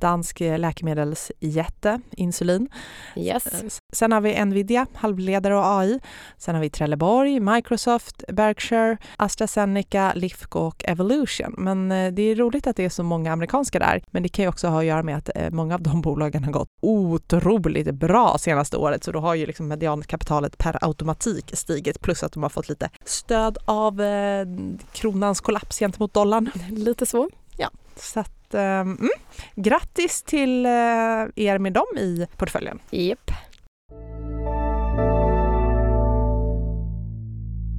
dansk 0.00 0.40
läkemedelsjätte, 0.40 2.00
insulin. 2.10 2.68
Yes. 3.16 3.80
Sen 3.94 4.12
har 4.12 4.20
vi 4.20 4.44
Nvidia, 4.44 4.86
halvledare 4.94 5.56
och 5.56 5.64
AI. 5.64 6.00
Sen 6.38 6.54
har 6.54 6.62
vi 6.62 6.70
Trelleborg, 6.70 7.40
Microsoft, 7.40 8.24
Berkshire, 8.28 8.96
AstraZeneca, 9.16 10.12
Lifco 10.14 10.58
och 10.58 10.84
Evolution. 10.88 11.54
Men 11.58 11.92
eh, 11.92 12.12
det 12.12 12.22
är 12.22 12.36
roligt 12.36 12.66
att 12.66 12.76
det 12.76 12.84
är 12.84 12.88
så 12.88 13.02
många 13.02 13.32
amerikanska 13.32 13.78
där. 13.78 14.02
Men 14.10 14.22
det 14.22 14.28
kan 14.28 14.42
ju 14.42 14.48
också 14.48 14.68
ha 14.68 14.78
att 14.78 14.84
göra 14.84 15.02
med 15.02 15.16
att 15.16 15.30
eh, 15.34 15.50
många 15.50 15.74
av 15.74 15.82
de 15.82 16.00
bolagen 16.02 16.44
har 16.44 16.52
gått 16.52 16.68
otroligt 16.82 17.94
bra 17.94 18.38
senaste 18.38 18.76
året. 18.76 19.04
Så 19.04 19.12
då 19.12 19.20
har 19.20 19.34
ju 19.34 19.46
liksom 19.46 19.68
mediankapitalet 19.68 20.58
per 20.58 20.84
automatik 20.84 21.50
stigit 21.54 22.00
plus 22.00 22.22
att 22.22 22.32
de 22.32 22.42
har 22.42 22.50
fått 22.50 22.68
lite 22.68 22.90
stöd 23.04 23.58
av 23.64 24.00
eh, 24.00 24.46
kronans 24.92 25.40
kollaps 25.40 25.78
gentemot 25.78 26.14
dollarn. 26.14 26.50
Lite 26.70 27.06
så. 27.06 27.30
Ja, 27.56 27.70
så 27.96 28.20
att, 28.20 28.54
mm, 28.54 29.10
grattis 29.54 30.22
till 30.22 30.66
er 30.66 31.58
med 31.58 31.72
dem 31.72 31.98
i 31.98 32.26
portföljen. 32.36 32.78
Japp. 32.90 33.30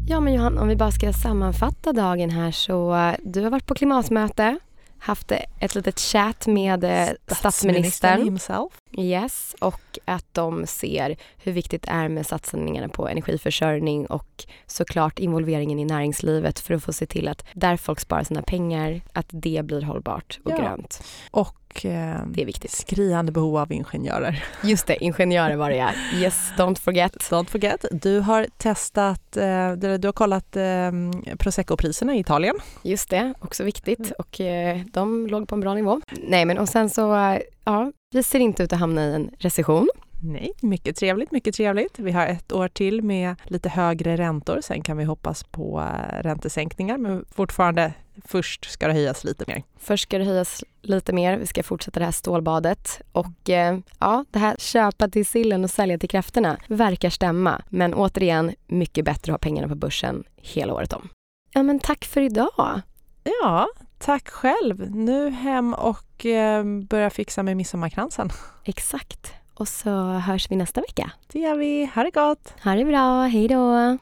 Ja 0.07 0.19
men 0.19 0.33
Johan, 0.33 0.57
om 0.57 0.67
vi 0.67 0.75
bara 0.75 0.91
ska 0.91 1.13
sammanfatta 1.13 1.93
dagen 1.93 2.29
här 2.29 2.51
så 2.51 2.95
eh, 2.95 3.15
du 3.23 3.43
har 3.43 3.49
varit 3.49 3.65
på 3.65 3.73
klimatmöte 3.73 4.57
haft 4.99 5.31
ett 5.59 5.75
litet 5.75 5.99
chat 5.99 6.47
med 6.47 6.83
eh, 6.83 7.09
statsministern. 7.27 8.23
himself. 8.23 8.82
Yes, 8.97 9.55
och 9.59 9.99
att 10.05 10.25
de 10.31 10.67
ser 10.67 11.15
hur 11.37 11.51
viktigt 11.51 11.81
det 11.81 11.91
är 11.91 12.09
med 12.09 12.25
satsningarna 12.25 12.89
på 12.89 13.07
energiförsörjning 13.07 14.05
och 14.05 14.45
såklart 14.67 15.19
involveringen 15.19 15.79
i 15.79 15.85
näringslivet 15.85 16.59
för 16.59 16.73
att 16.73 16.83
få 16.83 16.93
se 16.93 17.05
till 17.05 17.27
att 17.27 17.45
där 17.53 17.77
folk 17.77 17.99
sparar 17.99 18.23
sina 18.23 18.41
pengar, 18.41 19.01
att 19.13 19.27
det 19.29 19.65
blir 19.65 19.81
hållbart 19.81 20.39
och 20.43 20.51
ja. 20.51 20.57
grönt. 20.57 21.03
Och 21.31 21.85
eh, 21.85 22.17
det 22.27 22.41
är 22.41 22.45
viktigt. 22.45 22.71
skriande 22.71 23.31
behov 23.31 23.57
av 23.57 23.71
ingenjörer. 23.71 24.43
Just 24.63 24.87
det, 24.87 25.03
ingenjörer 25.03 25.55
var 25.55 25.69
det 25.69 25.75
ja. 25.75 25.89
Yes, 26.15 26.51
don't 26.57 26.79
forget. 26.79 27.15
Don't 27.15 27.49
forget. 27.49 27.85
Du 27.91 28.19
har 28.19 28.47
testat, 28.57 29.37
eh, 29.37 29.71
du 29.71 30.07
har 30.07 30.11
kollat 30.11 30.55
eh, 30.55 30.91
Prosecco-priserna 31.37 32.15
i 32.15 32.19
Italien. 32.19 32.55
Just 32.81 33.09
det, 33.09 33.33
också 33.39 33.63
viktigt 33.63 34.11
och 34.11 34.41
eh, 34.41 34.81
de 34.91 35.27
låg 35.27 35.47
på 35.47 35.55
en 35.55 35.61
bra 35.61 35.73
nivå. 35.73 36.01
Nej 36.27 36.45
men 36.45 36.57
och 36.57 36.69
sen 36.69 36.89
så, 36.89 37.37
ja, 37.63 37.91
vi 38.11 38.23
ser 38.23 38.39
inte 38.39 38.63
ut 38.63 38.73
att 38.73 38.79
hamna 38.79 39.05
i 39.05 39.13
en 39.13 39.31
recession. 39.39 39.89
Nej, 40.25 40.51
mycket 40.61 40.95
trevligt, 40.95 41.31
mycket 41.31 41.55
trevligt. 41.55 41.99
Vi 41.99 42.11
har 42.11 42.27
ett 42.27 42.51
år 42.51 42.67
till 42.67 43.01
med 43.01 43.35
lite 43.43 43.69
högre 43.69 44.17
räntor. 44.17 44.59
Sen 44.63 44.81
kan 44.81 44.97
vi 44.97 45.03
hoppas 45.03 45.43
på 45.43 45.79
eh, 45.79 46.23
räntesänkningar, 46.23 46.97
men 46.97 47.25
fortfarande 47.31 47.93
först 48.25 48.71
ska 48.71 48.87
det 48.87 48.93
höjas 48.93 49.23
lite 49.23 49.45
mer. 49.47 49.63
Först 49.77 50.03
ska 50.03 50.17
det 50.17 50.23
höjas 50.23 50.63
lite 50.81 51.13
mer. 51.13 51.37
Vi 51.37 51.47
ska 51.47 51.63
fortsätta 51.63 51.99
det 51.99 52.05
här 52.05 52.11
stålbadet 52.11 53.01
och 53.11 53.49
eh, 53.49 53.79
ja, 53.99 54.25
det 54.31 54.39
här 54.39 54.55
köpa 54.59 55.07
till 55.07 55.25
sillen 55.25 55.63
och 55.63 55.69
sälja 55.69 55.97
till 55.97 56.09
krafterna 56.09 56.57
verkar 56.67 57.09
stämma. 57.09 57.61
Men 57.69 57.93
återigen, 57.93 58.51
mycket 58.67 59.05
bättre 59.05 59.33
att 59.33 59.33
ha 59.33 59.37
pengarna 59.37 59.67
på 59.67 59.75
börsen 59.75 60.23
hela 60.35 60.73
året 60.73 60.93
om. 60.93 61.09
Ja, 61.53 61.63
men 61.63 61.79
tack 61.79 62.05
för 62.05 62.21
idag. 62.21 62.81
Ja, 63.23 63.67
tack 64.05 64.29
själv. 64.29 64.95
Nu 64.95 65.29
hem 65.29 65.73
och 65.73 66.25
eh, 66.25 66.65
börja 66.89 67.09
fixa 67.09 67.43
med 67.43 67.57
midsommarkransen. 67.57 68.29
Exakt. 68.63 69.33
Och 69.53 69.67
så 69.67 69.89
hörs 70.03 70.51
vi 70.51 70.55
nästa 70.55 70.81
vecka. 70.81 71.11
Det 71.27 71.39
gör 71.39 71.57
vi. 71.57 71.91
Ha 71.95 72.03
det 72.03 72.11
gott! 72.11 72.53
Ha 72.63 72.75
det 72.75 72.85
bra. 72.85 73.21
Hej 73.21 73.47
då! 73.47 73.97